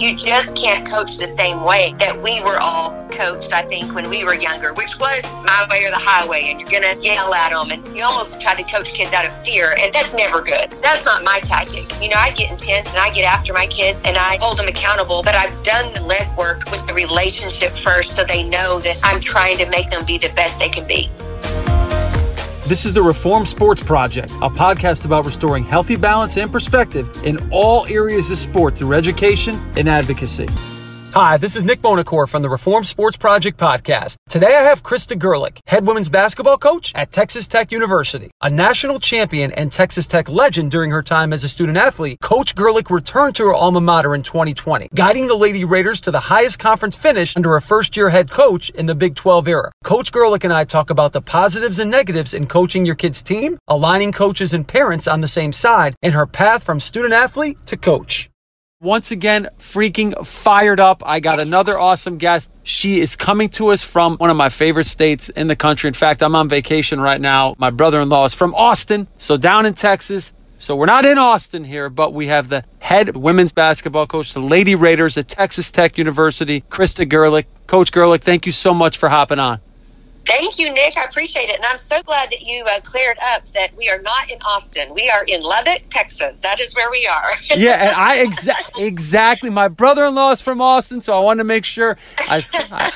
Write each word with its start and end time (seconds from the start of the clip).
You 0.00 0.16
just 0.16 0.56
can't 0.56 0.80
coach 0.88 1.20
the 1.20 1.28
same 1.28 1.60
way 1.60 1.92
that 2.00 2.16
we 2.24 2.40
were 2.40 2.56
all 2.56 2.96
coached, 3.12 3.52
I 3.52 3.60
think, 3.68 3.92
when 3.92 4.08
we 4.08 4.24
were 4.24 4.32
younger, 4.32 4.72
which 4.72 4.96
was 4.96 5.36
my 5.44 5.68
way 5.68 5.84
or 5.84 5.92
the 5.92 6.00
highway, 6.00 6.48
and 6.48 6.56
you're 6.56 6.72
going 6.72 6.88
to 6.88 6.96
yell 7.04 7.28
at 7.36 7.52
them, 7.52 7.68
and 7.68 7.84
you 7.92 8.02
almost 8.02 8.40
try 8.40 8.56
to 8.56 8.64
coach 8.64 8.96
kids 8.96 9.12
out 9.12 9.28
of 9.28 9.44
fear, 9.44 9.76
and 9.76 9.92
that's 9.92 10.16
never 10.16 10.40
good. 10.40 10.72
That's 10.80 11.04
not 11.04 11.20
my 11.22 11.36
tactic. 11.44 11.84
You 12.00 12.08
know, 12.08 12.16
I 12.16 12.32
get 12.32 12.48
intense 12.48 12.96
and 12.96 13.02
I 13.04 13.12
get 13.12 13.28
after 13.28 13.52
my 13.52 13.68
kids 13.68 14.00
and 14.08 14.16
I 14.16 14.40
hold 14.40 14.56
them 14.56 14.72
accountable, 14.72 15.20
but 15.20 15.36
I've 15.36 15.52
done 15.60 15.92
the 15.92 16.00
legwork 16.00 16.64
with 16.72 16.80
the 16.88 16.96
relationship 16.96 17.76
first 17.76 18.16
so 18.16 18.24
they 18.24 18.48
know 18.48 18.80
that 18.80 18.96
I'm 19.04 19.20
trying 19.20 19.58
to 19.58 19.68
make 19.68 19.90
them 19.90 20.06
be 20.06 20.16
the 20.16 20.32
best 20.32 20.64
they 20.64 20.72
can 20.72 20.88
be. 20.88 21.12
This 22.70 22.86
is 22.86 22.92
the 22.92 23.02
Reform 23.02 23.46
Sports 23.46 23.82
Project, 23.82 24.30
a 24.30 24.48
podcast 24.48 25.04
about 25.04 25.24
restoring 25.24 25.64
healthy 25.64 25.96
balance 25.96 26.36
and 26.36 26.52
perspective 26.52 27.10
in 27.24 27.50
all 27.50 27.84
areas 27.86 28.30
of 28.30 28.38
sport 28.38 28.76
through 28.76 28.94
education 28.94 29.60
and 29.74 29.88
advocacy. 29.88 30.46
Hi, 31.12 31.38
this 31.38 31.56
is 31.56 31.64
Nick 31.64 31.82
Bonacore 31.82 32.28
from 32.28 32.42
the 32.42 32.48
Reform 32.48 32.84
Sports 32.84 33.16
Project 33.16 33.58
podcast. 33.58 34.14
Today 34.28 34.54
I 34.54 34.62
have 34.62 34.84
Krista 34.84 35.18
Gerlich, 35.18 35.58
head 35.66 35.84
women's 35.84 36.08
basketball 36.08 36.56
coach 36.56 36.92
at 36.94 37.10
Texas 37.10 37.48
Tech 37.48 37.72
University. 37.72 38.30
A 38.42 38.48
national 38.48 39.00
champion 39.00 39.50
and 39.50 39.72
Texas 39.72 40.06
Tech 40.06 40.28
legend 40.28 40.70
during 40.70 40.92
her 40.92 41.02
time 41.02 41.32
as 41.32 41.42
a 41.42 41.48
student 41.48 41.78
athlete, 41.78 42.18
Coach 42.22 42.54
Gerlich 42.54 42.90
returned 42.90 43.34
to 43.34 43.46
her 43.46 43.54
alma 43.54 43.80
mater 43.80 44.14
in 44.14 44.22
2020, 44.22 44.86
guiding 44.94 45.26
the 45.26 45.34
Lady 45.34 45.64
Raiders 45.64 46.00
to 46.02 46.12
the 46.12 46.20
highest 46.20 46.60
conference 46.60 46.94
finish 46.94 47.36
under 47.36 47.56
a 47.56 47.60
first 47.60 47.96
year 47.96 48.08
head 48.08 48.30
coach 48.30 48.70
in 48.70 48.86
the 48.86 48.94
Big 48.94 49.16
12 49.16 49.48
era. 49.48 49.72
Coach 49.82 50.12
Gerlich 50.12 50.44
and 50.44 50.52
I 50.52 50.62
talk 50.62 50.90
about 50.90 51.12
the 51.12 51.22
positives 51.22 51.80
and 51.80 51.90
negatives 51.90 52.34
in 52.34 52.46
coaching 52.46 52.86
your 52.86 52.94
kid's 52.94 53.20
team, 53.20 53.58
aligning 53.66 54.12
coaches 54.12 54.54
and 54.54 54.66
parents 54.66 55.08
on 55.08 55.22
the 55.22 55.26
same 55.26 55.52
side, 55.52 55.96
and 56.02 56.14
her 56.14 56.26
path 56.26 56.62
from 56.62 56.78
student 56.78 57.14
athlete 57.14 57.58
to 57.66 57.76
coach. 57.76 58.29
Once 58.82 59.10
again, 59.10 59.46
freaking 59.58 60.26
fired 60.26 60.80
up. 60.80 61.02
I 61.04 61.20
got 61.20 61.38
another 61.38 61.78
awesome 61.78 62.16
guest. 62.16 62.50
She 62.64 62.98
is 62.98 63.14
coming 63.14 63.50
to 63.50 63.68
us 63.68 63.82
from 63.82 64.16
one 64.16 64.30
of 64.30 64.38
my 64.38 64.48
favorite 64.48 64.84
states 64.84 65.28
in 65.28 65.48
the 65.48 65.54
country. 65.54 65.88
In 65.88 65.92
fact, 65.92 66.22
I'm 66.22 66.34
on 66.34 66.48
vacation 66.48 66.98
right 66.98 67.20
now. 67.20 67.54
My 67.58 67.68
brother 67.68 68.00
in 68.00 68.08
law 68.08 68.24
is 68.24 68.32
from 68.32 68.54
Austin, 68.54 69.06
so 69.18 69.36
down 69.36 69.66
in 69.66 69.74
Texas. 69.74 70.32
So 70.58 70.76
we're 70.76 70.86
not 70.86 71.04
in 71.04 71.18
Austin 71.18 71.64
here, 71.64 71.90
but 71.90 72.14
we 72.14 72.28
have 72.28 72.48
the 72.48 72.64
head 72.78 73.14
women's 73.14 73.52
basketball 73.52 74.06
coach, 74.06 74.32
the 74.32 74.40
Lady 74.40 74.74
Raiders 74.74 75.18
at 75.18 75.28
Texas 75.28 75.70
Tech 75.70 75.98
University, 75.98 76.62
Krista 76.62 77.04
Gerlich. 77.06 77.44
Coach 77.66 77.92
Gerlich, 77.92 78.22
thank 78.22 78.46
you 78.46 78.52
so 78.52 78.72
much 78.72 78.96
for 78.96 79.10
hopping 79.10 79.38
on. 79.38 79.58
Thank 80.30 80.58
you, 80.58 80.72
Nick. 80.72 80.96
I 80.96 81.04
appreciate 81.04 81.48
it. 81.50 81.56
And 81.56 81.64
I'm 81.66 81.78
so 81.78 82.00
glad 82.02 82.30
that 82.30 82.42
you 82.42 82.62
uh, 82.64 82.80
cleared 82.84 83.16
up 83.34 83.44
that 83.48 83.70
we 83.76 83.88
are 83.88 84.00
not 84.00 84.30
in 84.30 84.38
Austin. 84.42 84.94
We 84.94 85.10
are 85.10 85.24
in 85.26 85.40
Lubbock, 85.40 85.78
Texas. 85.88 86.40
That 86.42 86.60
is 86.60 86.74
where 86.74 86.90
we 86.90 87.06
are. 87.06 87.30
yeah, 87.56 87.80
and 87.80 87.90
I 87.90 88.24
exa- 88.24 88.80
exactly. 88.80 89.50
My 89.50 89.68
brother 89.68 90.04
in 90.04 90.14
law 90.14 90.30
is 90.30 90.40
from 90.40 90.60
Austin, 90.60 91.00
so 91.00 91.14
I 91.14 91.24
wanted 91.24 91.38
to 91.38 91.44
make 91.44 91.64
sure 91.64 91.98
I, 92.30 92.40
I 92.72 92.90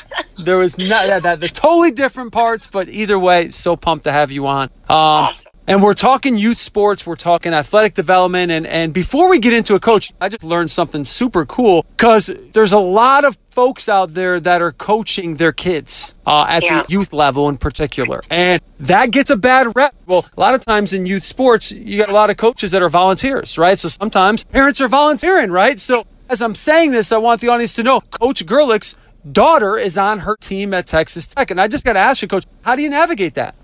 there 0.44 0.59
was 0.59 0.78
not 0.78 1.06
that, 1.06 1.23
that, 1.25 1.41
the 1.41 1.49
totally 1.49 1.91
different 1.91 2.33
parts, 2.33 2.69
but 2.69 2.89
either 2.89 3.19
way, 3.19 3.50
so 3.50 3.77
pumped 3.77 4.05
to 4.05 4.12
have 4.12 4.31
you 4.31 4.47
on. 4.47 4.65
Um, 4.65 4.71
awesome. 4.91 5.53
And 5.67 5.83
we're 5.83 5.95
talking 5.95 6.37
youth 6.37 6.59
sports, 6.59 7.07
we're 7.07 7.17
talking 7.17 7.55
athletic 7.55 7.95
development. 7.95 8.53
And, 8.53 8.67
and 8.67 8.93
before 8.93 9.31
we 9.31 9.39
get 9.39 9.55
into 9.55 9.75
a 9.75 9.81
coach, 9.81 10.13
I 10.21 10.29
just 10.29 10.45
learned 10.45 10.71
something 10.71 11.05
super 11.05 11.47
cool 11.47 11.87
because 11.97 12.27
there's 12.53 12.73
a 12.73 12.79
lot 12.79 13.25
of 13.25 13.37
folks 13.49 13.89
out 13.89 14.13
there 14.13 14.41
that 14.41 14.61
are 14.61 14.73
coaching 14.73 15.37
their 15.37 15.53
kids 15.53 16.15
uh, 16.27 16.45
at 16.49 16.65
yeah. 16.65 16.83
the 16.83 16.93
youth 16.93 17.15
level 17.15 17.49
in 17.49 17.57
particular. 17.57 18.21
And 18.31 18.61
that 18.81 19.11
gets 19.11 19.31
a 19.31 19.37
bad 19.37 19.75
rep. 19.75 19.95
Well, 20.07 20.23
a 20.37 20.41
lot 20.41 20.55
of 20.55 20.61
times 20.65 20.93
in 20.93 21.07
youth 21.07 21.25
sports, 21.25 21.73
you 21.73 21.99
got 21.99 22.11
a 22.11 22.15
lot 22.15 22.29
of 22.29 22.37
coaches 22.37 22.73
that 22.73 22.83
are 22.83 22.91
volunteers, 22.91 23.57
right? 23.57 23.79
So 23.79 23.89
sometimes 23.89 24.45
parents 24.45 24.83
are 24.83 24.89
volunteering, 24.89 25.51
right? 25.51 25.81
So 25.81 26.03
as 26.29 26.43
I'm 26.43 26.55
saying 26.55 26.91
this, 26.91 27.11
I 27.11 27.17
want 27.17 27.41
the 27.41 27.49
audience 27.49 27.75
to 27.77 27.83
know 27.83 28.01
Coach 28.01 28.45
Gerlich's 28.45 28.97
daughter 29.31 29.79
is 29.79 29.97
on 29.97 30.19
her 30.21 30.37
team 30.37 30.75
at 30.75 30.87
Texas 30.87 31.27
Tech. 31.27 31.51
And 31.51 31.59
I 31.59 31.69
just 31.69 31.85
got 31.85 31.95
to 31.95 32.01
ask 32.01 32.21
you, 32.21 32.29
Coach, 32.29 32.45
how 32.63 32.77
do 32.77 32.83
you 32.83 32.91
navigate 32.91 33.35
that? 33.35 33.55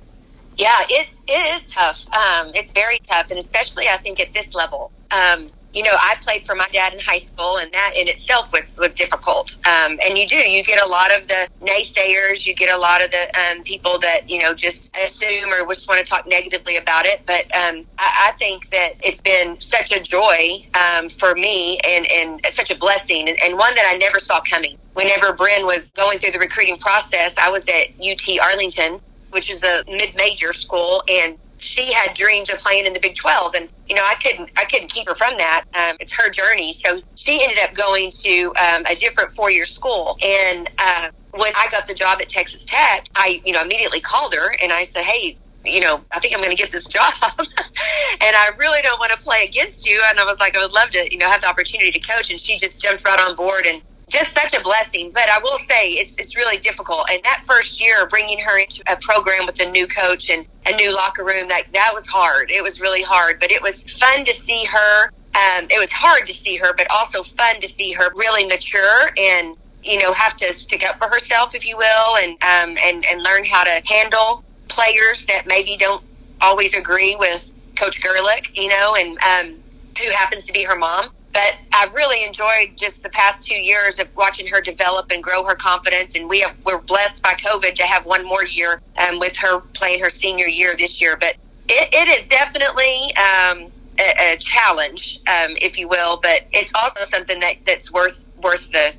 Yeah, 0.57 0.69
it's 0.89 1.20
it 1.31 1.63
is 1.63 1.73
tough. 1.73 2.07
Um, 2.13 2.51
it's 2.55 2.73
very 2.73 2.99
tough, 2.99 3.31
and 3.31 3.39
especially 3.39 3.87
I 3.89 3.97
think 3.97 4.21
at 4.21 4.33
this 4.33 4.55
level. 4.55 4.91
Um, 5.11 5.51
you 5.73 5.85
know, 5.85 5.93
I 5.95 6.17
played 6.21 6.45
for 6.47 6.57
my 6.57 6.67
dad 6.73 6.93
in 6.93 6.99
high 7.01 7.23
school, 7.23 7.59
and 7.59 7.71
that 7.73 7.93
in 7.97 8.09
itself 8.09 8.53
was 8.53 8.77
was 8.79 8.93
difficult. 8.95 9.57
Um, 9.67 9.99
and 10.05 10.19
you 10.19 10.27
do, 10.27 10.37
you 10.37 10.65
get 10.65 10.83
a 10.83 10.89
lot 10.89 11.15
of 11.17 11.27
the 11.29 11.49
naysayers, 11.63 12.47
you 12.47 12.55
get 12.55 12.75
a 12.75 12.81
lot 12.81 13.05
of 13.05 13.11
the 13.11 13.25
um, 13.39 13.63
people 13.63 13.99
that 14.01 14.29
you 14.29 14.43
know 14.43 14.53
just 14.55 14.97
assume 14.97 15.53
or 15.53 15.67
just 15.69 15.89
want 15.89 16.05
to 16.05 16.11
talk 16.11 16.27
negatively 16.27 16.77
about 16.77 17.07
it. 17.07 17.23
But 17.27 17.45
um, 17.55 17.87
I, 17.99 18.29
I 18.29 18.33
think 18.39 18.69
that 18.71 18.99
it's 19.05 19.23
been 19.23 19.61
such 19.61 19.93
a 19.93 20.03
joy 20.03 20.67
um, 20.75 21.09
for 21.09 21.35
me, 21.35 21.79
and 21.87 22.07
and 22.11 22.45
such 22.47 22.75
a 22.75 22.79
blessing, 22.79 23.29
and, 23.29 23.39
and 23.45 23.57
one 23.57 23.75
that 23.77 23.87
I 23.87 23.97
never 23.99 24.19
saw 24.19 24.41
coming. 24.41 24.77
Whenever 24.95 25.33
Bryn 25.37 25.67
was 25.67 25.93
going 25.93 26.19
through 26.19 26.33
the 26.33 26.41
recruiting 26.41 26.77
process, 26.79 27.39
I 27.39 27.49
was 27.51 27.69
at 27.69 27.95
UT 28.03 28.27
Arlington, 28.43 28.99
which 29.31 29.51
is 29.51 29.63
a 29.63 29.91
mid-major 29.91 30.53
school, 30.53 31.03
and 31.09 31.39
she 31.59 31.93
had 31.93 32.15
dreams 32.15 32.53
of 32.53 32.59
playing 32.59 32.87
in 32.87 32.95
the 32.95 33.01
Big 33.01 33.15
12, 33.15 33.55
and 33.55 33.69
you 33.87 33.95
know 33.95 34.03
I 34.03 34.15
couldn't 34.15 34.51
I 34.59 34.65
couldn't 34.65 34.91
keep 34.91 35.07
her 35.09 35.15
from 35.15 35.37
that. 35.39 35.65
Um, 35.75 35.97
it's 36.01 36.17
her 36.21 36.31
journey, 36.31 36.73
so 36.73 37.01
she 37.17 37.43
ended 37.43 37.59
up 37.63 37.75
going 37.75 38.11
to 38.11 38.53
um, 38.57 38.83
a 38.91 38.95
different 38.95 39.31
four-year 39.31 39.65
school, 39.65 40.17
and 40.25 40.69
uh, 40.79 41.11
when 41.33 41.53
I 41.57 41.69
got 41.71 41.87
the 41.87 41.95
job 41.95 42.19
at 42.21 42.29
Texas 42.29 42.65
Tech, 42.65 43.07
I 43.15 43.41
you 43.45 43.53
know 43.53 43.63
immediately 43.63 44.01
called 44.01 44.35
her 44.35 44.53
and 44.63 44.73
I 44.73 44.85
said, 44.85 45.05
hey. 45.05 45.37
You 45.63 45.81
know, 45.81 46.01
I 46.11 46.21
think 46.21 46.35
I'm 46.35 46.41
going 46.41 46.57
to 46.57 46.57
get 46.57 46.73
this 46.73 46.89
job, 46.89 47.13
and 47.39 48.33
I 48.35 48.49
really 48.57 48.81
don't 48.81 48.99
want 48.99 49.13
to 49.13 49.19
play 49.19 49.45
against 49.47 49.87
you. 49.87 50.03
And 50.09 50.19
I 50.19 50.25
was 50.25 50.41
like, 50.41 50.57
I 50.57 50.63
would 50.63 50.73
love 50.73 50.89
to, 50.89 51.07
you 51.13 51.19
know, 51.19 51.29
have 51.29 51.43
the 51.43 51.49
opportunity 51.49 51.91
to 51.91 52.01
coach. 52.01 52.31
And 52.31 52.41
she 52.41 52.57
just 52.57 52.81
jumped 52.81 53.05
right 53.05 53.21
on 53.21 53.37
board 53.37 53.67
and 53.69 53.83
just 54.11 54.37
such 54.37 54.59
a 54.59 54.63
blessing. 54.63 55.11
But 55.15 55.31
I 55.31 55.39
will 55.43 55.59
say 55.65 55.97
it's 55.97 56.19
it's 56.19 56.37
really 56.37 56.59
difficult. 56.59 57.09
And 57.13 57.23
that 57.25 57.43
first 57.47 57.83
year, 57.83 58.07
bringing 58.11 58.39
her 58.41 58.59
into 58.59 58.83
a 58.91 58.97
program 59.01 59.47
with 59.47 59.61
a 59.65 59.71
new 59.71 59.87
coach 59.87 60.31
and 60.31 60.47
a 60.67 60.77
new 60.77 60.93
locker 60.93 61.25
room, 61.25 61.49
that 61.49 61.65
that 61.73 61.93
was 61.95 62.11
hard. 62.11 62.51
It 62.51 62.63
was 62.63 62.81
really 62.81 63.03
hard, 63.03 63.41
but 63.41 63.51
it 63.51 63.63
was 63.63 63.85
fun 63.99 64.25
to 64.25 64.33
see 64.33 64.65
her. 64.71 65.09
Um, 65.31 65.71
it 65.71 65.79
was 65.79 65.93
hard 65.95 66.27
to 66.27 66.33
see 66.33 66.59
her, 66.59 66.75
but 66.77 66.89
also 66.91 67.23
fun 67.23 67.61
to 67.61 67.67
see 67.67 67.93
her 67.93 68.11
really 68.17 68.47
mature 68.47 69.07
and 69.17 69.57
you 69.83 69.99
know, 69.99 70.13
have 70.13 70.37
to 70.37 70.53
stick 70.53 70.83
up 70.87 70.97
for 70.97 71.09
herself, 71.09 71.55
if 71.55 71.69
you 71.69 71.77
will, 71.77 72.17
and 72.23 72.33
um, 72.33 72.77
and 72.85 73.05
and 73.11 73.23
learn 73.23 73.43
how 73.51 73.65
to 73.65 73.83
handle 73.89 74.45
players 74.69 75.27
that 75.27 75.45
maybe 75.47 75.77
don't 75.77 76.05
always 76.43 76.79
agree 76.79 77.17
with 77.19 77.49
Coach 77.79 78.01
Gerlich, 78.01 78.57
you 78.57 78.69
know, 78.69 78.95
and 78.99 79.19
um, 79.19 79.57
who 79.99 80.11
happens 80.13 80.45
to 80.47 80.53
be 80.53 80.65
her 80.65 80.79
mom. 80.79 81.07
But 81.33 81.59
I've 81.73 81.93
really 81.95 82.27
enjoyed 82.27 82.77
just 82.77 83.03
the 83.03 83.09
past 83.11 83.49
two 83.49 83.61
years 83.61 84.01
of 84.01 84.15
watching 84.17 84.49
her 84.49 84.61
develop 84.61 85.11
and 85.13 85.23
grow 85.23 85.45
her 85.45 85.55
confidence. 85.55 86.17
And 86.17 86.29
we 86.29 86.41
have, 86.41 86.57
we're 86.67 86.83
blessed 86.83 87.23
by 87.23 87.35
COVID 87.35 87.75
to 87.75 87.85
have 87.85 88.05
one 88.05 88.25
more 88.27 88.45
year 88.45 88.81
um, 88.99 89.19
with 89.21 89.39
her 89.39 89.61
playing 89.75 90.01
her 90.01 90.11
senior 90.11 90.47
year 90.47 90.75
this 90.77 91.01
year. 91.01 91.17
But 91.19 91.37
it, 91.69 91.89
it 91.93 92.09
is 92.09 92.27
definitely 92.27 93.15
um, 93.17 93.71
a, 94.01 94.35
a, 94.35 94.37
challenge, 94.39 95.19
um, 95.29 95.57
if 95.63 95.79
you 95.79 95.89
will. 95.89 96.19
But 96.21 96.47
it's 96.53 96.75
also 96.75 97.05
something 97.05 97.39
that, 97.41 97.55
that's 97.65 97.93
worth 97.93 98.39
worth 98.43 98.71
the 98.73 98.97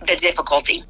the 0.00 0.16
difficulty. 0.16 0.82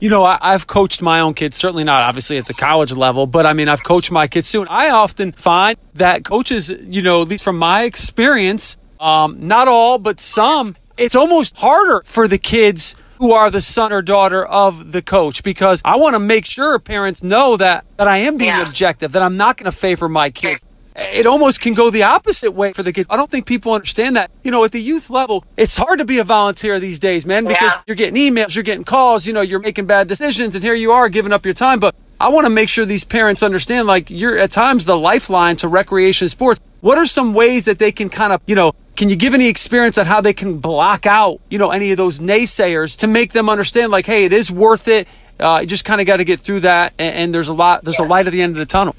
You 0.00 0.10
know, 0.10 0.24
I, 0.24 0.52
have 0.52 0.66
coached 0.66 1.00
my 1.00 1.20
own 1.20 1.34
kids, 1.34 1.56
certainly 1.56 1.84
not 1.84 2.02
obviously 2.02 2.36
at 2.36 2.46
the 2.46 2.52
college 2.54 2.92
level, 2.92 3.26
but 3.26 3.46
I 3.46 3.52
mean, 3.54 3.68
I've 3.68 3.84
coached 3.84 4.10
my 4.10 4.26
kids 4.26 4.50
too. 4.50 4.60
And 4.60 4.68
I 4.68 4.90
often 4.90 5.32
find 5.32 5.78
that 5.94 6.24
coaches, 6.24 6.68
you 6.68 7.00
know, 7.00 7.22
at 7.22 7.28
least 7.28 7.44
from 7.44 7.58
my 7.58 7.84
experience, 7.84 8.76
um, 9.00 9.46
not 9.46 9.68
all, 9.68 9.98
but 9.98 10.20
some, 10.20 10.76
it's 10.96 11.14
almost 11.14 11.56
harder 11.56 12.02
for 12.06 12.28
the 12.28 12.38
kids 12.38 12.94
who 13.18 13.32
are 13.32 13.50
the 13.50 13.62
son 13.62 13.92
or 13.92 14.02
daughter 14.02 14.44
of 14.44 14.92
the 14.92 15.00
coach 15.00 15.42
because 15.42 15.80
I 15.84 15.96
want 15.96 16.14
to 16.14 16.18
make 16.18 16.46
sure 16.46 16.78
parents 16.78 17.22
know 17.22 17.56
that 17.56 17.84
that 17.96 18.08
I 18.08 18.18
am 18.18 18.36
being 18.36 18.50
yeah. 18.50 18.66
objective, 18.66 19.12
that 19.12 19.22
I'm 19.22 19.36
not 19.36 19.56
going 19.56 19.70
to 19.70 19.76
favor 19.76 20.08
my 20.08 20.30
kids. 20.30 20.64
It 20.96 21.26
almost 21.26 21.60
can 21.60 21.74
go 21.74 21.90
the 21.90 22.04
opposite 22.04 22.52
way 22.52 22.72
for 22.72 22.84
the 22.84 22.92
kids. 22.92 23.08
I 23.10 23.16
don't 23.16 23.28
think 23.28 23.46
people 23.46 23.72
understand 23.72 24.14
that. 24.14 24.30
You 24.44 24.52
know, 24.52 24.62
at 24.64 24.70
the 24.70 24.80
youth 24.80 25.10
level, 25.10 25.44
it's 25.56 25.76
hard 25.76 25.98
to 25.98 26.04
be 26.04 26.18
a 26.18 26.24
volunteer 26.24 26.78
these 26.78 27.00
days, 27.00 27.26
man, 27.26 27.44
because 27.44 27.62
yeah. 27.62 27.82
you're 27.86 27.96
getting 27.96 28.14
emails, 28.14 28.54
you're 28.54 28.62
getting 28.62 28.84
calls, 28.84 29.26
you 29.26 29.32
know, 29.32 29.40
you're 29.40 29.58
making 29.58 29.86
bad 29.86 30.06
decisions, 30.06 30.54
and 30.54 30.62
here 30.62 30.74
you 30.74 30.92
are 30.92 31.08
giving 31.08 31.32
up 31.32 31.44
your 31.44 31.54
time. 31.54 31.80
But 31.80 31.96
I 32.20 32.28
want 32.28 32.46
to 32.46 32.50
make 32.50 32.68
sure 32.68 32.84
these 32.84 33.02
parents 33.02 33.42
understand, 33.42 33.88
like, 33.88 34.08
you're 34.08 34.38
at 34.38 34.52
times 34.52 34.84
the 34.84 34.96
lifeline 34.96 35.56
to 35.56 35.68
recreation 35.68 36.28
sports. 36.28 36.60
What 36.80 36.96
are 36.96 37.06
some 37.06 37.34
ways 37.34 37.64
that 37.64 37.80
they 37.80 37.90
can 37.90 38.08
kind 38.08 38.32
of, 38.32 38.40
you 38.46 38.54
know, 38.54 38.72
can 38.96 39.08
you 39.08 39.16
give 39.16 39.34
any 39.34 39.48
experience 39.48 39.98
on 39.98 40.06
how 40.06 40.20
they 40.20 40.32
can 40.32 40.58
block 40.58 41.06
out, 41.06 41.40
you 41.50 41.58
know, 41.58 41.70
any 41.70 41.90
of 41.90 41.96
those 41.96 42.20
naysayers 42.20 42.96
to 42.98 43.06
make 43.06 43.32
them 43.32 43.48
understand, 43.48 43.90
like, 43.90 44.06
hey, 44.06 44.24
it 44.24 44.32
is 44.32 44.50
worth 44.50 44.88
it. 44.88 45.08
Uh, 45.38 45.58
you 45.62 45.66
just 45.66 45.84
kind 45.84 46.00
of 46.00 46.06
got 46.06 46.18
to 46.18 46.24
get 46.24 46.38
through 46.38 46.60
that, 46.60 46.94
and, 46.98 47.16
and, 47.16 47.34
there's 47.34 47.48
a 47.48 47.52
lot, 47.52 47.82
there's 47.82 47.98
a 47.98 48.04
light 48.04 48.26
at 48.26 48.32
the 48.32 48.40
end 48.40 48.52
of 48.52 48.58
the 48.58 48.66
tunnel. 48.66 48.94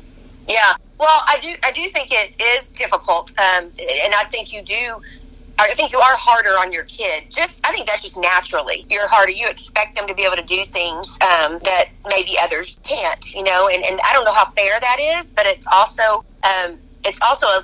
Yeah, 0.50 0.74
well, 1.00 1.20
I 1.28 1.38
do, 1.42 1.50
I 1.64 1.72
do 1.72 1.82
think 1.84 2.10
it 2.12 2.36
is 2.42 2.74
difficult, 2.74 3.32
um, 3.40 3.64
and 3.64 4.14
I 4.14 4.24
think 4.30 4.54
you 4.54 4.62
do. 4.64 5.02
I 5.58 5.72
think 5.72 5.94
you 5.94 6.00
are 6.00 6.16
harder 6.20 6.50
on 6.60 6.74
your 6.74 6.84
kid. 6.84 7.32
Just, 7.32 7.66
I 7.66 7.72
think 7.72 7.88
that's 7.88 8.02
just 8.02 8.20
naturally. 8.20 8.84
You're 8.90 9.08
harder. 9.08 9.32
You 9.32 9.48
expect 9.48 9.96
them 9.96 10.06
to 10.08 10.14
be 10.14 10.24
able 10.26 10.36
to 10.36 10.44
do 10.44 10.60
things 10.68 11.18
um, 11.24 11.60
that 11.64 11.86
maybe 12.12 12.36
others 12.44 12.78
can't. 12.84 13.24
You 13.34 13.44
know, 13.44 13.70
and, 13.72 13.82
and 13.86 13.98
I 14.04 14.12
don't 14.12 14.26
know 14.26 14.36
how 14.36 14.52
fair 14.52 14.76
that 14.78 14.98
is, 15.00 15.32
but 15.32 15.46
it's 15.46 15.66
also 15.72 16.26
um, 16.44 16.76
it's 17.06 17.22
also 17.22 17.48
a, 17.48 17.62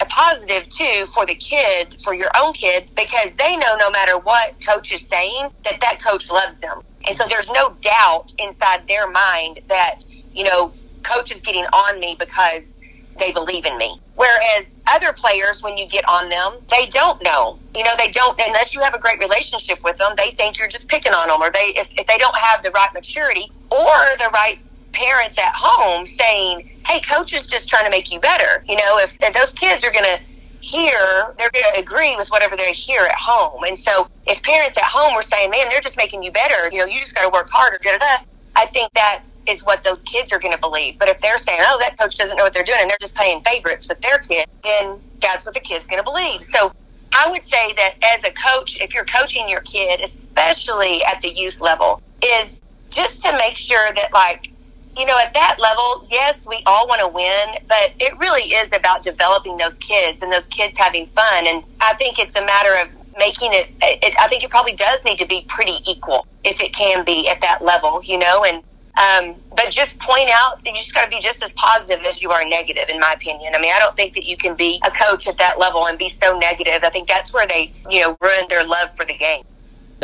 a, 0.00 0.06
positive 0.06 0.68
too 0.68 1.04
for 1.06 1.26
the 1.26 1.34
kid, 1.34 2.00
for 2.00 2.14
your 2.14 2.30
own 2.38 2.52
kid, 2.52 2.86
because 2.96 3.36
they 3.36 3.56
know 3.56 3.76
no 3.78 3.90
matter 3.90 4.18
what 4.22 4.54
coach 4.66 4.94
is 4.94 5.06
saying 5.06 5.50
that 5.64 5.80
that 5.80 5.98
coach 5.98 6.30
loves 6.30 6.58
them, 6.60 6.80
and 7.06 7.14
so 7.14 7.24
there's 7.28 7.50
no 7.50 7.74
doubt 7.80 8.32
inside 8.38 8.86
their 8.86 9.10
mind 9.10 9.58
that 9.68 10.00
you 10.32 10.44
know 10.44 10.72
coach 11.02 11.30
is 11.30 11.42
getting 11.42 11.64
on 11.64 12.00
me 12.00 12.16
because 12.18 12.80
they 13.18 13.32
believe 13.32 13.66
in 13.66 13.76
me. 13.78 13.94
Whereas 14.16 14.76
other 14.94 15.12
players, 15.16 15.62
when 15.62 15.76
you 15.76 15.88
get 15.88 16.04
on 16.08 16.28
them, 16.28 16.60
they 16.70 16.86
don't 16.86 17.22
know. 17.22 17.58
You 17.74 17.82
know, 17.82 17.94
they 17.98 18.10
don't 18.10 18.38
unless 18.46 18.74
you 18.74 18.82
have 18.82 18.94
a 18.94 19.00
great 19.00 19.18
relationship 19.18 19.82
with 19.82 19.98
them. 19.98 20.12
They 20.16 20.30
think 20.30 20.58
you're 20.58 20.68
just 20.68 20.88
picking 20.88 21.12
on 21.12 21.28
them, 21.28 21.42
or 21.42 21.50
they 21.50 21.74
if, 21.74 21.98
if 21.98 22.06
they 22.06 22.18
don't 22.18 22.36
have 22.36 22.62
the 22.62 22.70
right 22.70 22.92
maturity 22.94 23.50
or 23.70 23.94
the 24.22 24.30
right 24.32 24.58
parents 24.94 25.38
at 25.38 25.52
home 25.54 26.06
saying, 26.06 26.66
hey, 26.86 27.00
coach 27.00 27.34
is 27.34 27.46
just 27.46 27.68
trying 27.68 27.84
to 27.84 27.90
make 27.90 28.12
you 28.12 28.20
better. 28.20 28.64
You 28.68 28.76
know, 28.76 28.98
if, 29.02 29.18
those 29.18 29.52
kids 29.52 29.84
are 29.84 29.92
going 29.92 30.06
to 30.06 30.18
hear, 30.64 31.34
they're 31.38 31.50
going 31.52 31.66
to 31.74 31.80
agree 31.80 32.16
with 32.16 32.28
whatever 32.28 32.56
they 32.56 32.72
hear 32.72 33.02
at 33.02 33.18
home. 33.18 33.64
And 33.64 33.78
so 33.78 34.08
if 34.26 34.42
parents 34.42 34.78
at 34.78 34.88
home 34.88 35.14
were 35.14 35.22
saying, 35.22 35.50
man, 35.50 35.66
they're 35.70 35.84
just 35.84 35.98
making 35.98 36.22
you 36.22 36.32
better, 36.32 36.72
you 36.72 36.78
know, 36.78 36.86
you 36.86 36.98
just 36.98 37.14
got 37.14 37.22
to 37.22 37.30
work 37.30 37.50
harder, 37.50 37.78
da, 37.82 37.92
da, 37.92 37.98
da, 37.98 38.24
I 38.56 38.64
think 38.66 38.92
that 38.94 39.20
is 39.46 39.64
what 39.64 39.82
those 39.82 40.02
kids 40.02 40.32
are 40.32 40.40
going 40.40 40.54
to 40.54 40.60
believe. 40.60 40.98
But 40.98 41.08
if 41.08 41.20
they're 41.20 41.36
saying, 41.36 41.60
oh, 41.62 41.76
that 41.80 41.98
coach 41.98 42.16
doesn't 42.16 42.36
know 42.36 42.44
what 42.44 42.54
they're 42.54 42.64
doing 42.64 42.80
and 42.80 42.88
they're 42.88 43.00
just 43.00 43.16
playing 43.16 43.40
favorites 43.42 43.88
with 43.88 44.00
their 44.00 44.18
kid, 44.18 44.46
then 44.62 44.96
that's 45.20 45.44
what 45.44 45.54
the 45.54 45.60
kid's 45.60 45.86
going 45.86 46.00
to 46.00 46.04
believe. 46.04 46.40
So 46.40 46.72
I 47.12 47.28
would 47.30 47.42
say 47.42 47.72
that 47.76 47.94
as 48.16 48.24
a 48.24 48.32
coach, 48.32 48.80
if 48.80 48.94
you're 48.94 49.04
coaching 49.04 49.48
your 49.48 49.60
kid, 49.60 50.00
especially 50.00 51.04
at 51.12 51.20
the 51.20 51.28
youth 51.28 51.60
level, 51.60 52.00
is 52.24 52.64
just 52.90 53.26
to 53.26 53.32
make 53.36 53.58
sure 53.58 53.84
that, 53.94 54.12
like, 54.12 54.48
you 54.96 55.06
know, 55.06 55.16
at 55.18 55.34
that 55.34 55.56
level, 55.58 56.06
yes, 56.10 56.46
we 56.48 56.62
all 56.66 56.86
want 56.86 57.00
to 57.02 57.08
win, 57.08 57.66
but 57.68 57.94
it 57.98 58.16
really 58.18 58.42
is 58.62 58.72
about 58.76 59.02
developing 59.02 59.56
those 59.56 59.78
kids 59.78 60.22
and 60.22 60.32
those 60.32 60.48
kids 60.48 60.78
having 60.78 61.06
fun. 61.06 61.46
And 61.46 61.64
I 61.82 61.94
think 61.94 62.18
it's 62.18 62.36
a 62.36 62.44
matter 62.44 62.70
of 62.82 62.90
making 63.18 63.50
it, 63.52 63.70
it 63.82 64.14
I 64.20 64.28
think 64.28 64.44
it 64.44 64.50
probably 64.50 64.74
does 64.74 65.04
need 65.04 65.18
to 65.18 65.26
be 65.26 65.44
pretty 65.48 65.78
equal 65.88 66.26
if 66.44 66.62
it 66.62 66.72
can 66.72 67.04
be 67.04 67.28
at 67.28 67.40
that 67.40 67.62
level, 67.62 68.02
you 68.04 68.18
know, 68.18 68.44
and, 68.46 68.62
um, 68.94 69.34
but 69.56 69.70
just 69.70 69.98
point 69.98 70.30
out 70.32 70.62
you 70.64 70.72
just 70.74 70.94
got 70.94 71.04
to 71.04 71.10
be 71.10 71.18
just 71.18 71.42
as 71.42 71.52
positive 71.54 72.04
as 72.06 72.22
you 72.22 72.30
are 72.30 72.42
negative, 72.48 72.84
in 72.92 73.00
my 73.00 73.14
opinion. 73.16 73.52
I 73.56 73.60
mean, 73.60 73.72
I 73.74 73.78
don't 73.80 73.96
think 73.96 74.14
that 74.14 74.24
you 74.24 74.36
can 74.36 74.54
be 74.54 74.80
a 74.86 74.90
coach 74.90 75.26
at 75.26 75.38
that 75.38 75.58
level 75.58 75.86
and 75.86 75.98
be 75.98 76.08
so 76.08 76.38
negative. 76.38 76.84
I 76.84 76.90
think 76.90 77.08
that's 77.08 77.34
where 77.34 77.46
they, 77.46 77.72
you 77.90 78.02
know, 78.02 78.16
ruin 78.20 78.46
their 78.48 78.64
love 78.64 78.94
for 78.96 79.04
the 79.04 79.14
game. 79.14 79.42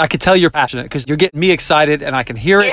I 0.01 0.07
can 0.07 0.21
tell 0.21 0.37
you're 0.37 0.51
passionate 0.51 0.85
because 0.85 1.07
you're 1.07 1.17
getting 1.17 1.39
me 1.39 1.51
excited 1.51 2.03
and 2.03 2.17
I 2.17 2.25
can 2.25 2.37
hear 2.37 2.61
it. 2.61 2.73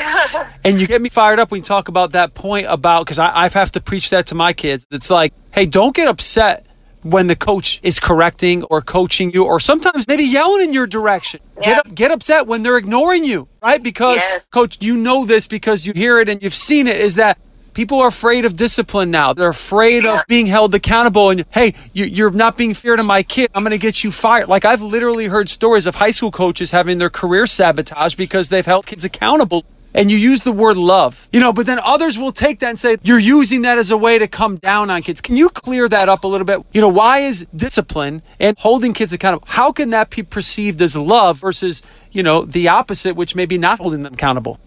and 0.64 0.80
you 0.80 0.88
get 0.88 1.02
me 1.02 1.10
fired 1.10 1.40
up 1.40 1.52
when 1.52 1.60
you 1.60 1.66
talk 1.66 1.88
about 1.88 2.14
that 2.14 2.34
point 2.34 2.68
about, 2.70 3.06
because 3.06 3.20
I, 3.20 3.44
I 3.44 3.50
have 3.50 3.72
to 3.74 3.82
preach 3.82 4.10
that 4.12 4.28
to 4.28 4.36
my 4.36 4.54
kids. 4.54 4.86
It's 4.92 5.10
like, 5.10 5.34
hey, 5.54 5.66
don't 5.66 5.96
get 5.96 6.08
upset 6.08 6.66
when 7.04 7.28
the 7.28 7.36
coach 7.36 7.80
is 7.84 8.00
correcting 8.00 8.64
or 8.64 8.82
coaching 8.82 9.32
you 9.32 9.46
or 9.46 9.60
sometimes 9.60 10.08
maybe 10.08 10.24
yelling 10.24 10.64
in 10.64 10.74
your 10.74 10.88
direction. 10.88 11.40
Get 11.62 11.78
up, 11.78 11.96
get 11.96 12.12
upset 12.12 12.48
when 12.48 12.64
they're 12.64 12.78
ignoring 12.78 13.24
you, 13.24 13.48
right? 13.62 13.82
Because 13.82 14.16
yes. 14.16 14.48
coach, 14.50 14.78
you 14.82 14.98
know 14.98 15.26
this 15.26 15.48
because 15.48 15.86
you 15.86 15.94
hear 15.94 16.20
it 16.20 16.30
and 16.30 16.42
you've 16.42 16.54
seen 16.54 16.88
it 16.88 16.98
is 16.98 17.16
that 17.16 17.38
People 17.78 18.00
are 18.00 18.08
afraid 18.08 18.44
of 18.44 18.56
discipline 18.56 19.12
now. 19.12 19.34
They're 19.34 19.50
afraid 19.50 20.04
of 20.04 20.26
being 20.28 20.48
held 20.48 20.74
accountable. 20.74 21.30
And 21.30 21.46
hey, 21.52 21.76
you, 21.94 22.26
are 22.26 22.32
not 22.32 22.58
being 22.58 22.74
fair 22.74 22.96
to 22.96 23.04
my 23.04 23.22
kid. 23.22 23.52
I'm 23.54 23.62
going 23.62 23.72
to 23.72 23.78
get 23.78 24.04
you 24.04 24.10
fired. 24.10 24.48
Like 24.48 24.66
I've 24.66 24.82
literally 24.82 25.28
heard 25.28 25.48
stories 25.48 25.86
of 25.86 25.94
high 25.94 26.10
school 26.10 26.32
coaches 26.32 26.72
having 26.72 26.98
their 26.98 27.12
career 27.12 27.46
sabotaged 27.46 28.18
because 28.18 28.50
they've 28.50 28.66
held 28.66 28.88
kids 28.88 29.04
accountable. 29.04 29.64
And 29.94 30.10
you 30.10 30.18
use 30.18 30.42
the 30.42 30.52
word 30.52 30.76
love, 30.76 31.28
you 31.32 31.40
know, 31.40 31.54
but 31.54 31.68
then 31.68 31.78
others 31.78 32.18
will 32.18 32.32
take 32.32 32.62
that 32.62 32.70
and 32.70 32.80
say, 32.80 32.98
you're 33.04 33.20
using 33.20 33.62
that 33.62 33.78
as 33.78 33.92
a 33.92 33.98
way 33.98 34.18
to 34.18 34.28
come 34.28 34.58
down 34.58 34.90
on 34.90 35.04
kids. 35.04 35.22
Can 35.22 35.38
you 35.38 35.48
clear 35.48 35.88
that 35.88 36.10
up 36.10 36.24
a 36.24 36.28
little 36.28 36.48
bit? 36.48 36.60
You 36.74 36.82
know, 36.82 36.90
why 36.90 37.20
is 37.20 37.42
discipline 37.56 38.24
and 38.40 38.58
holding 38.58 38.94
kids 38.94 39.14
accountable? 39.14 39.46
How 39.48 39.72
can 39.72 39.92
that 39.92 40.10
be 40.10 40.24
perceived 40.24 40.82
as 40.82 40.98
love 40.98 41.38
versus, 41.38 41.84
you 42.12 42.24
know, 42.24 42.44
the 42.44 42.70
opposite, 42.70 43.16
which 43.16 43.36
may 43.36 43.46
be 43.46 43.60
not 43.60 43.78
holding 43.78 44.02
them 44.02 44.16
accountable? 44.16 44.60